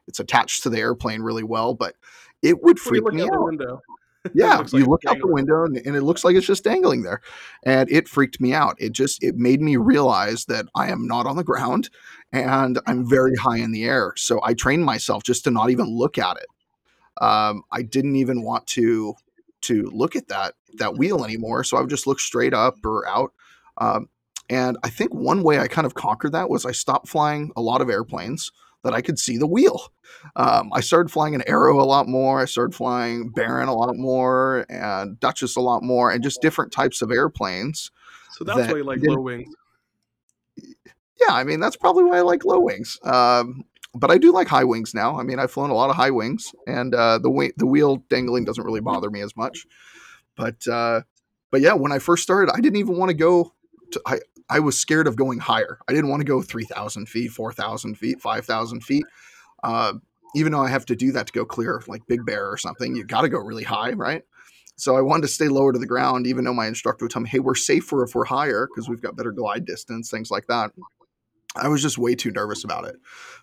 it's 0.07 0.19
attached 0.19 0.63
to 0.63 0.69
the 0.69 0.79
airplane 0.79 1.21
really 1.21 1.43
well, 1.43 1.73
but 1.73 1.95
it 2.41 2.61
would 2.63 2.79
freak 2.79 3.11
me 3.13 3.23
out. 3.23 3.53
Yeah, 4.33 4.63
you 4.71 4.79
like 4.79 4.87
look 4.87 5.01
out 5.05 5.19
the 5.19 5.27
window 5.27 5.65
and, 5.65 5.75
and, 5.77 5.95
it 5.95 6.03
looks 6.03 6.23
like 6.23 6.35
it's 6.35 6.47
just 6.47 6.63
dangling 6.63 7.03
there, 7.03 7.21
and 7.63 7.91
it 7.91 8.07
freaked 8.07 8.39
me 8.39 8.53
out. 8.53 8.75
It 8.79 8.93
just 8.93 9.21
it 9.21 9.35
made 9.35 9.61
me 9.61 9.75
realize 9.75 10.45
that 10.45 10.65
I 10.75 10.89
am 10.89 11.07
not 11.07 11.25
on 11.25 11.35
the 11.35 11.43
ground 11.43 11.89
and 12.31 12.79
I'm 12.87 13.07
very 13.07 13.35
high 13.35 13.57
in 13.57 13.73
the 13.73 13.83
air. 13.83 14.13
So 14.15 14.39
I 14.43 14.53
trained 14.53 14.85
myself 14.85 15.23
just 15.23 15.43
to 15.43 15.51
not 15.51 15.71
even 15.71 15.87
look 15.87 16.17
at 16.17 16.37
it. 16.37 16.45
Um, 17.21 17.63
I 17.71 17.81
didn't 17.81 18.15
even 18.15 18.43
want 18.43 18.65
to 18.67 19.15
to 19.63 19.83
look 19.93 20.15
at 20.15 20.29
that 20.29 20.53
that 20.75 20.95
wheel 20.95 21.25
anymore. 21.25 21.63
So 21.63 21.77
I 21.77 21.81
would 21.81 21.89
just 21.89 22.07
look 22.07 22.19
straight 22.19 22.53
up 22.53 22.77
or 22.85 23.07
out. 23.07 23.33
Um, 23.77 24.07
and 24.49 24.77
I 24.83 24.89
think 24.89 25.13
one 25.13 25.43
way 25.43 25.59
I 25.59 25.67
kind 25.67 25.85
of 25.85 25.95
conquered 25.95 26.31
that 26.31 26.49
was 26.49 26.65
I 26.65 26.71
stopped 26.71 27.07
flying 27.07 27.51
a 27.55 27.61
lot 27.61 27.81
of 27.81 27.89
airplanes 27.89 28.51
that 28.83 28.93
I 28.93 29.01
could 29.01 29.17
see 29.19 29.37
the 29.37 29.47
wheel. 29.47 29.91
Um, 30.35 30.71
I 30.73 30.81
started 30.81 31.09
flying 31.09 31.35
an 31.35 31.43
Arrow 31.47 31.81
a 31.81 31.85
lot 31.85 32.07
more. 32.07 32.39
I 32.39 32.45
started 32.45 32.75
flying 32.75 33.29
Baron 33.29 33.67
a 33.67 33.75
lot 33.75 33.95
more 33.97 34.65
and 34.69 35.19
Duchess 35.19 35.55
a 35.55 35.61
lot 35.61 35.83
more, 35.83 36.11
and 36.11 36.23
just 36.23 36.41
different 36.41 36.71
types 36.71 37.01
of 37.01 37.11
airplanes. 37.11 37.91
So 38.31 38.43
that's 38.43 38.59
that 38.59 38.71
why 38.71 38.77
you 38.77 38.83
like 38.83 38.99
low 39.01 39.19
wings. 39.19 39.53
Yeah, 40.57 41.33
I 41.33 41.43
mean 41.43 41.59
that's 41.59 41.77
probably 41.77 42.03
why 42.03 42.17
I 42.17 42.21
like 42.21 42.45
low 42.45 42.59
wings. 42.59 42.99
Um, 43.03 43.65
but 43.95 44.09
I 44.09 44.17
do 44.17 44.31
like 44.31 44.47
high 44.47 44.63
wings 44.63 44.93
now. 44.93 45.19
I 45.19 45.23
mean, 45.23 45.39
I've 45.39 45.51
flown 45.51 45.69
a 45.69 45.75
lot 45.75 45.89
of 45.89 45.95
high 45.95 46.11
wings, 46.11 46.53
and 46.65 46.95
uh, 46.95 47.19
the 47.19 47.29
wing, 47.29 47.51
the 47.57 47.67
wheel 47.67 47.97
dangling 48.09 48.43
doesn't 48.43 48.63
really 48.63 48.81
bother 48.81 49.09
me 49.09 49.21
as 49.21 49.35
much. 49.37 49.65
But 50.35 50.67
uh, 50.67 51.01
but 51.51 51.61
yeah, 51.61 51.73
when 51.73 51.91
I 51.91 51.99
first 51.99 52.23
started, 52.23 52.51
I 52.51 52.59
didn't 52.59 52.77
even 52.77 52.97
want 52.97 53.09
to 53.09 53.15
go. 53.15 53.53
To, 53.91 54.01
I 54.05 54.19
I 54.49 54.59
was 54.59 54.79
scared 54.79 55.07
of 55.07 55.15
going 55.15 55.39
higher. 55.39 55.79
I 55.87 55.93
didn't 55.93 56.09
want 56.09 56.21
to 56.21 56.25
go 56.27 56.41
3,000 56.41 57.07
feet, 57.07 57.31
4,000 57.31 57.95
feet, 57.95 58.21
5,000 58.21 58.81
feet. 58.81 59.05
Uh, 59.63 59.93
even 60.35 60.51
though 60.51 60.61
I 60.61 60.69
have 60.69 60.85
to 60.87 60.95
do 60.95 61.11
that 61.11 61.27
to 61.27 61.33
go 61.33 61.45
clear, 61.45 61.81
like 61.87 62.01
Big 62.07 62.25
Bear 62.25 62.49
or 62.49 62.57
something, 62.57 62.95
you 62.95 63.03
got 63.05 63.21
to 63.21 63.29
go 63.29 63.39
really 63.39 63.63
high, 63.63 63.91
right? 63.91 64.23
So 64.75 64.97
I 64.97 65.01
wanted 65.01 65.23
to 65.23 65.27
stay 65.27 65.47
lower 65.47 65.71
to 65.71 65.79
the 65.79 65.85
ground, 65.85 66.25
even 66.25 66.43
though 66.43 66.53
my 66.53 66.67
instructor 66.67 67.05
would 67.05 67.11
tell 67.11 67.21
me, 67.21 67.29
hey, 67.29 67.39
we're 67.39 67.55
safer 67.55 68.03
if 68.03 68.15
we're 68.15 68.25
higher 68.25 68.67
because 68.67 68.89
we've 68.89 69.01
got 69.01 69.15
better 69.15 69.31
glide 69.31 69.65
distance, 69.65 70.09
things 70.09 70.31
like 70.31 70.47
that. 70.47 70.71
I 71.55 71.67
was 71.67 71.83
just 71.83 71.99
way 71.99 72.15
too 72.15 72.31
nervous 72.31 72.63
about 72.63 72.85
it. 72.85 72.95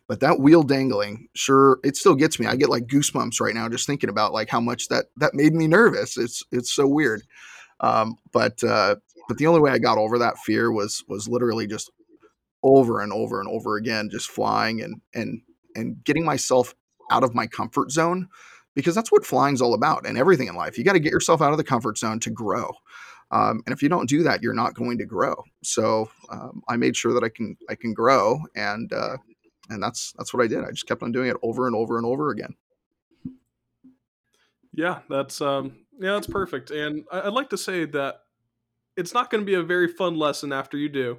But 0.08 0.20
that 0.20 0.40
wheel 0.40 0.64
dangling, 0.64 1.28
sure, 1.34 1.78
it 1.84 1.96
still 1.96 2.16
gets 2.16 2.40
me. 2.40 2.46
I 2.46 2.56
get 2.56 2.68
like 2.68 2.86
goosebumps 2.86 3.40
right 3.40 3.54
now 3.54 3.68
just 3.68 3.86
thinking 3.86 4.10
about 4.10 4.32
like 4.32 4.48
how 4.48 4.60
much 4.60 4.88
that 4.88 5.06
that 5.18 5.34
made 5.34 5.54
me 5.54 5.68
nervous. 5.68 6.16
It's 6.16 6.42
it's 6.50 6.72
so 6.72 6.88
weird. 6.88 7.22
Um, 7.78 8.16
but 8.32 8.62
uh, 8.64 8.96
but 9.30 9.38
the 9.38 9.46
only 9.46 9.60
way 9.60 9.70
I 9.70 9.78
got 9.78 9.96
over 9.96 10.18
that 10.18 10.38
fear 10.38 10.72
was 10.72 11.04
was 11.06 11.28
literally 11.28 11.68
just 11.68 11.92
over 12.64 13.00
and 13.00 13.12
over 13.12 13.38
and 13.38 13.48
over 13.48 13.76
again, 13.76 14.10
just 14.10 14.28
flying 14.28 14.82
and 14.82 15.00
and 15.14 15.42
and 15.76 16.02
getting 16.02 16.24
myself 16.24 16.74
out 17.12 17.22
of 17.22 17.32
my 17.32 17.46
comfort 17.46 17.92
zone 17.92 18.26
because 18.74 18.92
that's 18.92 19.12
what 19.12 19.24
flying's 19.24 19.62
all 19.62 19.72
about 19.72 20.04
and 20.04 20.18
everything 20.18 20.48
in 20.48 20.56
life. 20.56 20.76
You 20.76 20.82
got 20.82 20.94
to 20.94 20.98
get 20.98 21.12
yourself 21.12 21.40
out 21.40 21.52
of 21.52 21.58
the 21.58 21.64
comfort 21.64 21.96
zone 21.96 22.18
to 22.20 22.30
grow. 22.30 22.72
Um, 23.30 23.62
and 23.66 23.72
if 23.72 23.84
you 23.84 23.88
don't 23.88 24.08
do 24.08 24.24
that, 24.24 24.42
you're 24.42 24.52
not 24.52 24.74
going 24.74 24.98
to 24.98 25.06
grow. 25.06 25.44
So 25.62 26.10
um, 26.28 26.60
I 26.68 26.76
made 26.76 26.96
sure 26.96 27.14
that 27.14 27.22
I 27.22 27.28
can 27.28 27.56
I 27.68 27.76
can 27.76 27.94
grow, 27.94 28.40
and 28.56 28.92
uh, 28.92 29.16
and 29.68 29.80
that's 29.80 30.12
that's 30.18 30.34
what 30.34 30.42
I 30.42 30.48
did. 30.48 30.64
I 30.64 30.70
just 30.70 30.88
kept 30.88 31.04
on 31.04 31.12
doing 31.12 31.28
it 31.28 31.36
over 31.44 31.68
and 31.68 31.76
over 31.76 31.98
and 31.98 32.04
over 32.04 32.30
again. 32.30 32.56
Yeah, 34.74 35.02
that's 35.08 35.40
um, 35.40 35.86
yeah, 36.00 36.14
that's 36.14 36.26
perfect. 36.26 36.72
And 36.72 37.04
I'd 37.12 37.32
like 37.32 37.50
to 37.50 37.58
say 37.58 37.84
that 37.84 38.22
it's 39.00 39.14
not 39.14 39.30
going 39.30 39.40
to 39.40 39.46
be 39.46 39.54
a 39.54 39.62
very 39.62 39.88
fun 39.88 40.16
lesson 40.16 40.52
after 40.52 40.76
you 40.76 40.88
do, 40.88 41.18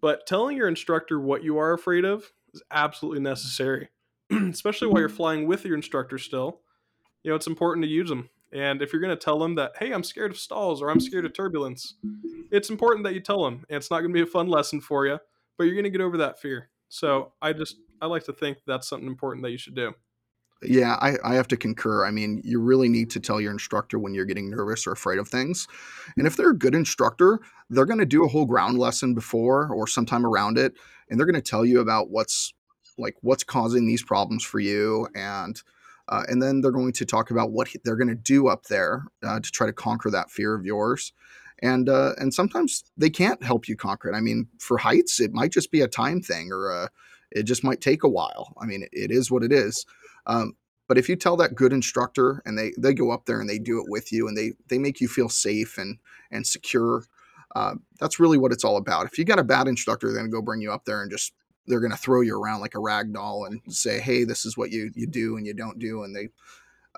but 0.00 0.26
telling 0.26 0.56
your 0.56 0.68
instructor 0.68 1.20
what 1.20 1.44
you 1.44 1.56
are 1.56 1.72
afraid 1.72 2.04
of 2.04 2.32
is 2.52 2.62
absolutely 2.70 3.20
necessary, 3.20 3.88
especially 4.30 4.88
while 4.88 5.00
you're 5.00 5.08
mm-hmm. 5.08 5.16
flying 5.16 5.46
with 5.46 5.64
your 5.64 5.76
instructor 5.76 6.18
still. 6.18 6.60
You 7.22 7.30
know, 7.30 7.36
it's 7.36 7.46
important 7.46 7.84
to 7.84 7.90
use 7.90 8.08
them. 8.08 8.28
And 8.52 8.82
if 8.82 8.92
you're 8.92 9.02
going 9.02 9.16
to 9.16 9.24
tell 9.24 9.38
them 9.38 9.54
that, 9.54 9.72
hey, 9.78 9.92
I'm 9.92 10.04
scared 10.04 10.30
of 10.30 10.38
stalls 10.38 10.82
or 10.82 10.90
I'm 10.90 11.00
scared 11.00 11.24
of 11.24 11.32
turbulence, 11.32 11.94
it's 12.50 12.70
important 12.70 13.04
that 13.04 13.14
you 13.14 13.20
tell 13.20 13.44
them. 13.44 13.64
And 13.68 13.76
it's 13.76 13.90
not 13.90 14.00
going 14.00 14.10
to 14.10 14.14
be 14.14 14.22
a 14.22 14.26
fun 14.26 14.48
lesson 14.48 14.80
for 14.80 15.06
you, 15.06 15.18
but 15.56 15.64
you're 15.64 15.74
going 15.74 15.84
to 15.84 15.90
get 15.90 16.00
over 16.00 16.16
that 16.18 16.40
fear. 16.40 16.70
So 16.88 17.32
I 17.42 17.52
just, 17.52 17.76
I 18.00 18.06
like 18.06 18.24
to 18.24 18.32
think 18.32 18.58
that's 18.66 18.88
something 18.88 19.08
important 19.08 19.42
that 19.44 19.50
you 19.50 19.58
should 19.58 19.74
do. 19.74 19.94
Yeah, 20.62 20.96
I, 21.00 21.16
I 21.22 21.34
have 21.34 21.48
to 21.48 21.56
concur. 21.56 22.06
I 22.06 22.10
mean, 22.10 22.40
you 22.42 22.60
really 22.60 22.88
need 22.88 23.10
to 23.10 23.20
tell 23.20 23.40
your 23.40 23.52
instructor 23.52 23.98
when 23.98 24.14
you're 24.14 24.24
getting 24.24 24.50
nervous 24.50 24.86
or 24.86 24.92
afraid 24.92 25.18
of 25.18 25.28
things. 25.28 25.68
And 26.16 26.26
if 26.26 26.36
they're 26.36 26.50
a 26.50 26.56
good 26.56 26.74
instructor, 26.74 27.40
they're 27.68 27.84
going 27.84 27.98
to 27.98 28.06
do 28.06 28.24
a 28.24 28.28
whole 28.28 28.46
ground 28.46 28.78
lesson 28.78 29.14
before 29.14 29.68
or 29.72 29.86
sometime 29.86 30.24
around 30.24 30.56
it. 30.56 30.72
And 31.10 31.18
they're 31.18 31.26
going 31.26 31.34
to 31.34 31.42
tell 31.42 31.64
you 31.64 31.80
about 31.80 32.10
what's 32.10 32.54
like 32.98 33.16
what's 33.20 33.44
causing 33.44 33.86
these 33.86 34.02
problems 34.02 34.44
for 34.44 34.58
you 34.58 35.08
and 35.14 35.62
uh, 36.08 36.22
and 36.28 36.40
then 36.40 36.60
they're 36.60 36.70
going 36.70 36.92
to 36.92 37.04
talk 37.04 37.30
about 37.30 37.50
what 37.50 37.68
they're 37.84 37.96
going 37.96 38.08
to 38.08 38.14
do 38.14 38.48
up 38.48 38.64
there 38.64 39.04
uh, 39.24 39.40
to 39.40 39.50
try 39.50 39.66
to 39.66 39.72
conquer 39.72 40.10
that 40.10 40.30
fear 40.30 40.54
of 40.54 40.64
yours 40.64 41.12
and 41.62 41.88
uh, 41.88 42.12
and 42.18 42.32
sometimes 42.32 42.84
they 42.96 43.10
can't 43.10 43.42
help 43.42 43.68
you 43.68 43.76
conquer 43.76 44.08
it 44.08 44.14
i 44.14 44.20
mean 44.20 44.46
for 44.58 44.78
heights 44.78 45.20
it 45.20 45.32
might 45.32 45.52
just 45.52 45.70
be 45.70 45.80
a 45.80 45.88
time 45.88 46.20
thing 46.20 46.50
or 46.50 46.70
a, 46.70 46.84
uh, 46.84 46.88
it 47.32 47.42
just 47.42 47.64
might 47.64 47.80
take 47.80 48.02
a 48.02 48.08
while 48.08 48.54
i 48.60 48.66
mean 48.66 48.82
it, 48.82 48.90
it 48.92 49.10
is 49.10 49.30
what 49.30 49.42
it 49.42 49.52
is 49.52 49.84
um, 50.26 50.56
but 50.88 50.98
if 50.98 51.08
you 51.08 51.16
tell 51.16 51.36
that 51.38 51.54
good 51.54 51.72
instructor 51.72 52.42
and 52.44 52.56
they 52.56 52.72
they 52.78 52.94
go 52.94 53.10
up 53.10 53.26
there 53.26 53.40
and 53.40 53.48
they 53.48 53.58
do 53.58 53.80
it 53.80 53.86
with 53.88 54.12
you 54.12 54.28
and 54.28 54.36
they 54.36 54.52
they 54.68 54.78
make 54.78 55.00
you 55.00 55.08
feel 55.08 55.28
safe 55.28 55.78
and 55.78 55.98
and 56.30 56.46
secure, 56.46 57.04
uh, 57.54 57.74
that's 57.98 58.20
really 58.20 58.38
what 58.38 58.52
it's 58.52 58.64
all 58.64 58.76
about. 58.76 59.06
If 59.06 59.18
you 59.18 59.24
got 59.24 59.38
a 59.38 59.44
bad 59.44 59.68
instructor, 59.68 60.08
they're 60.08 60.18
gonna 60.18 60.28
go 60.28 60.42
bring 60.42 60.60
you 60.60 60.72
up 60.72 60.84
there 60.84 61.02
and 61.02 61.10
just 61.10 61.32
they're 61.66 61.80
gonna 61.80 61.96
throw 61.96 62.20
you 62.20 62.40
around 62.40 62.60
like 62.60 62.74
a 62.74 62.80
rag 62.80 63.12
doll 63.12 63.44
and 63.46 63.60
say, 63.68 64.00
hey, 64.00 64.24
this 64.24 64.44
is 64.44 64.56
what 64.56 64.70
you 64.70 64.90
you 64.94 65.06
do 65.06 65.36
and 65.36 65.46
you 65.46 65.54
don't 65.54 65.78
do, 65.78 66.04
and 66.04 66.14
they 66.14 66.28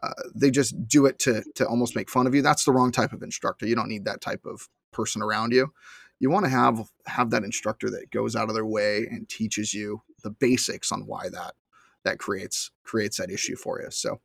uh, 0.03 0.13
they 0.35 0.51
just 0.51 0.87
do 0.87 1.07
it 1.07 1.19
to 1.21 1.43
to 1.55 1.67
almost 1.67 1.97
make 1.97 2.11
fun 2.11 2.27
of 2.27 2.35
you. 2.35 2.43
That's 2.43 2.65
the 2.65 2.73
wrong 2.73 2.93
type 2.93 3.13
of 3.13 3.23
instructor. 3.23 3.67
You 3.67 3.75
don't 3.75 3.89
need 3.89 4.05
that 4.05 4.21
type 4.21 4.45
of 4.45 4.69
person 4.93 5.23
around 5.23 5.53
you. 5.53 5.73
You 6.21 6.31
want 6.31 6.45
to 6.45 6.51
have 6.51 6.91
have 7.07 7.31
that 7.31 7.45
instructor 7.45 7.89
that 7.91 8.11
goes 8.11 8.37
out 8.37 8.49
of 8.49 8.55
their 8.55 8.67
way 8.67 9.07
and 9.11 9.29
teaches 9.29 9.73
you 9.73 10.03
the 10.23 10.31
basics 10.31 10.93
on 10.93 11.07
why 11.07 11.31
that 11.31 11.55
that 12.05 12.19
creates 12.19 12.71
creates 12.85 13.19
that 13.19 13.31
issue 13.31 13.57
for 13.57 13.81
you. 13.81 13.91
So 13.91 14.21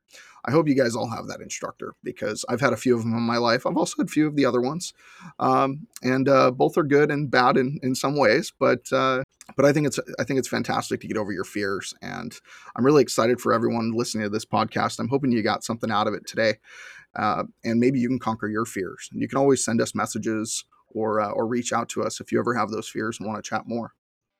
I 0.45 0.51
hope 0.51 0.67
you 0.67 0.75
guys 0.75 0.95
all 0.95 1.09
have 1.09 1.27
that 1.27 1.41
instructor 1.41 1.95
because 2.03 2.45
I've 2.49 2.61
had 2.61 2.73
a 2.73 2.77
few 2.77 2.95
of 2.95 3.01
them 3.01 3.13
in 3.13 3.21
my 3.21 3.37
life. 3.37 3.65
I've 3.65 3.77
also 3.77 3.95
had 3.97 4.07
a 4.07 4.11
few 4.11 4.27
of 4.27 4.35
the 4.35 4.45
other 4.45 4.61
ones, 4.61 4.93
um, 5.39 5.87
and 6.01 6.27
uh, 6.27 6.51
both 6.51 6.77
are 6.77 6.83
good 6.83 7.11
and 7.11 7.31
bad 7.31 7.57
in, 7.57 7.79
in 7.81 7.95
some 7.95 8.17
ways. 8.17 8.51
But 8.57 8.91
uh, 8.91 9.23
but 9.55 9.65
I 9.65 9.73
think 9.73 9.87
it's 9.87 9.99
I 10.19 10.23
think 10.23 10.39
it's 10.39 10.47
fantastic 10.47 11.01
to 11.01 11.07
get 11.07 11.17
over 11.17 11.31
your 11.31 11.43
fears, 11.43 11.93
and 12.01 12.33
I'm 12.75 12.85
really 12.85 13.01
excited 13.01 13.39
for 13.39 13.53
everyone 13.53 13.91
listening 13.93 14.23
to 14.23 14.29
this 14.29 14.45
podcast. 14.45 14.99
I'm 14.99 15.09
hoping 15.09 15.31
you 15.31 15.43
got 15.43 15.63
something 15.63 15.91
out 15.91 16.07
of 16.07 16.13
it 16.13 16.27
today, 16.27 16.55
uh, 17.15 17.43
and 17.63 17.79
maybe 17.79 17.99
you 17.99 18.07
can 18.07 18.19
conquer 18.19 18.47
your 18.47 18.65
fears. 18.65 19.09
And 19.11 19.21
you 19.21 19.27
can 19.27 19.37
always 19.37 19.63
send 19.63 19.81
us 19.81 19.95
messages 19.95 20.65
or 20.89 21.21
uh, 21.21 21.29
or 21.29 21.47
reach 21.47 21.73
out 21.73 21.89
to 21.89 22.03
us 22.03 22.19
if 22.19 22.31
you 22.31 22.39
ever 22.39 22.53
have 22.53 22.69
those 22.69 22.89
fears 22.89 23.19
and 23.19 23.27
want 23.27 23.43
to 23.43 23.47
chat 23.47 23.63
more. 23.65 23.93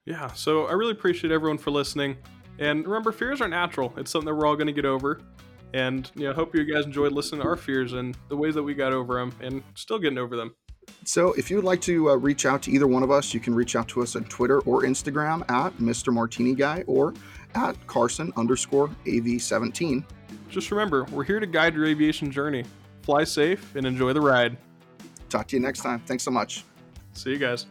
Yeah, 0.06 0.32
so 0.34 0.66
I 0.66 0.74
really 0.74 0.92
appreciate 0.92 1.32
everyone 1.32 1.58
for 1.58 1.72
listening. 1.72 2.18
And 2.60 2.86
remember, 2.86 3.12
fears 3.12 3.42
are 3.42 3.48
natural. 3.48 3.94
It's 3.98 4.12
something 4.12 4.28
that 4.28 4.36
we're 4.36 4.48
all 4.48 4.56
going 4.56 4.68
to 4.68 4.74
get 4.74 4.86
over. 4.86 5.22
And 5.74 6.10
you 6.16 6.28
know, 6.28 6.34
hope 6.34 6.56
you 6.56 6.64
guys 6.64 6.86
enjoyed 6.86 7.12
listening 7.12 7.42
to 7.42 7.48
our 7.48 7.56
fears 7.56 7.94
and 7.94 8.16
the 8.30 8.38
ways 8.38 8.54
that 8.56 8.64
we 8.64 8.76
got 8.76 8.94
over 8.94 9.16
them, 9.16 9.34
and 9.42 9.64
still 9.74 9.98
getting 9.98 10.20
over 10.20 10.36
them. 10.36 10.54
So, 11.06 11.34
if 11.34 11.50
you 11.50 11.56
would 11.56 11.66
like 11.66 11.82
to 11.82 12.12
uh, 12.12 12.16
reach 12.16 12.46
out 12.46 12.62
to 12.64 12.72
either 12.72 12.88
one 12.88 13.04
of 13.04 13.10
us, 13.10 13.34
you 13.34 13.40
can 13.40 13.56
reach 13.56 13.76
out 13.76 13.88
to 13.90 14.04
us 14.04 14.16
on 14.16 14.26
Twitter 14.26 14.60
or 14.62 14.84
Instagram 14.84 15.50
at 15.50 15.76
Mr. 15.78 16.14
Martini 16.14 16.54
Guy 16.54 16.84
or 16.86 17.14
at 17.56 17.76
Carson 17.88 18.32
underscore 18.38 18.90
AV17. 19.06 20.04
Just 20.50 20.72
remember, 20.72 21.06
we're 21.06 21.24
here 21.24 21.40
to 21.40 21.48
guide 21.48 21.74
your 21.74 21.86
aviation 21.86 22.32
journey. 22.32 22.64
Fly 23.02 23.24
safe 23.24 23.76
and 23.76 23.86
enjoy 23.86 24.14
the 24.14 24.22
ride. 24.22 24.58
Talk 25.30 25.48
to 25.48 25.56
you 25.56 25.62
next 25.62 25.82
time. 25.82 26.00
Thanks 26.06 26.24
so 26.24 26.32
much. 26.32 26.64
See 27.14 27.32
you 27.32 27.38
guys. 27.38 27.66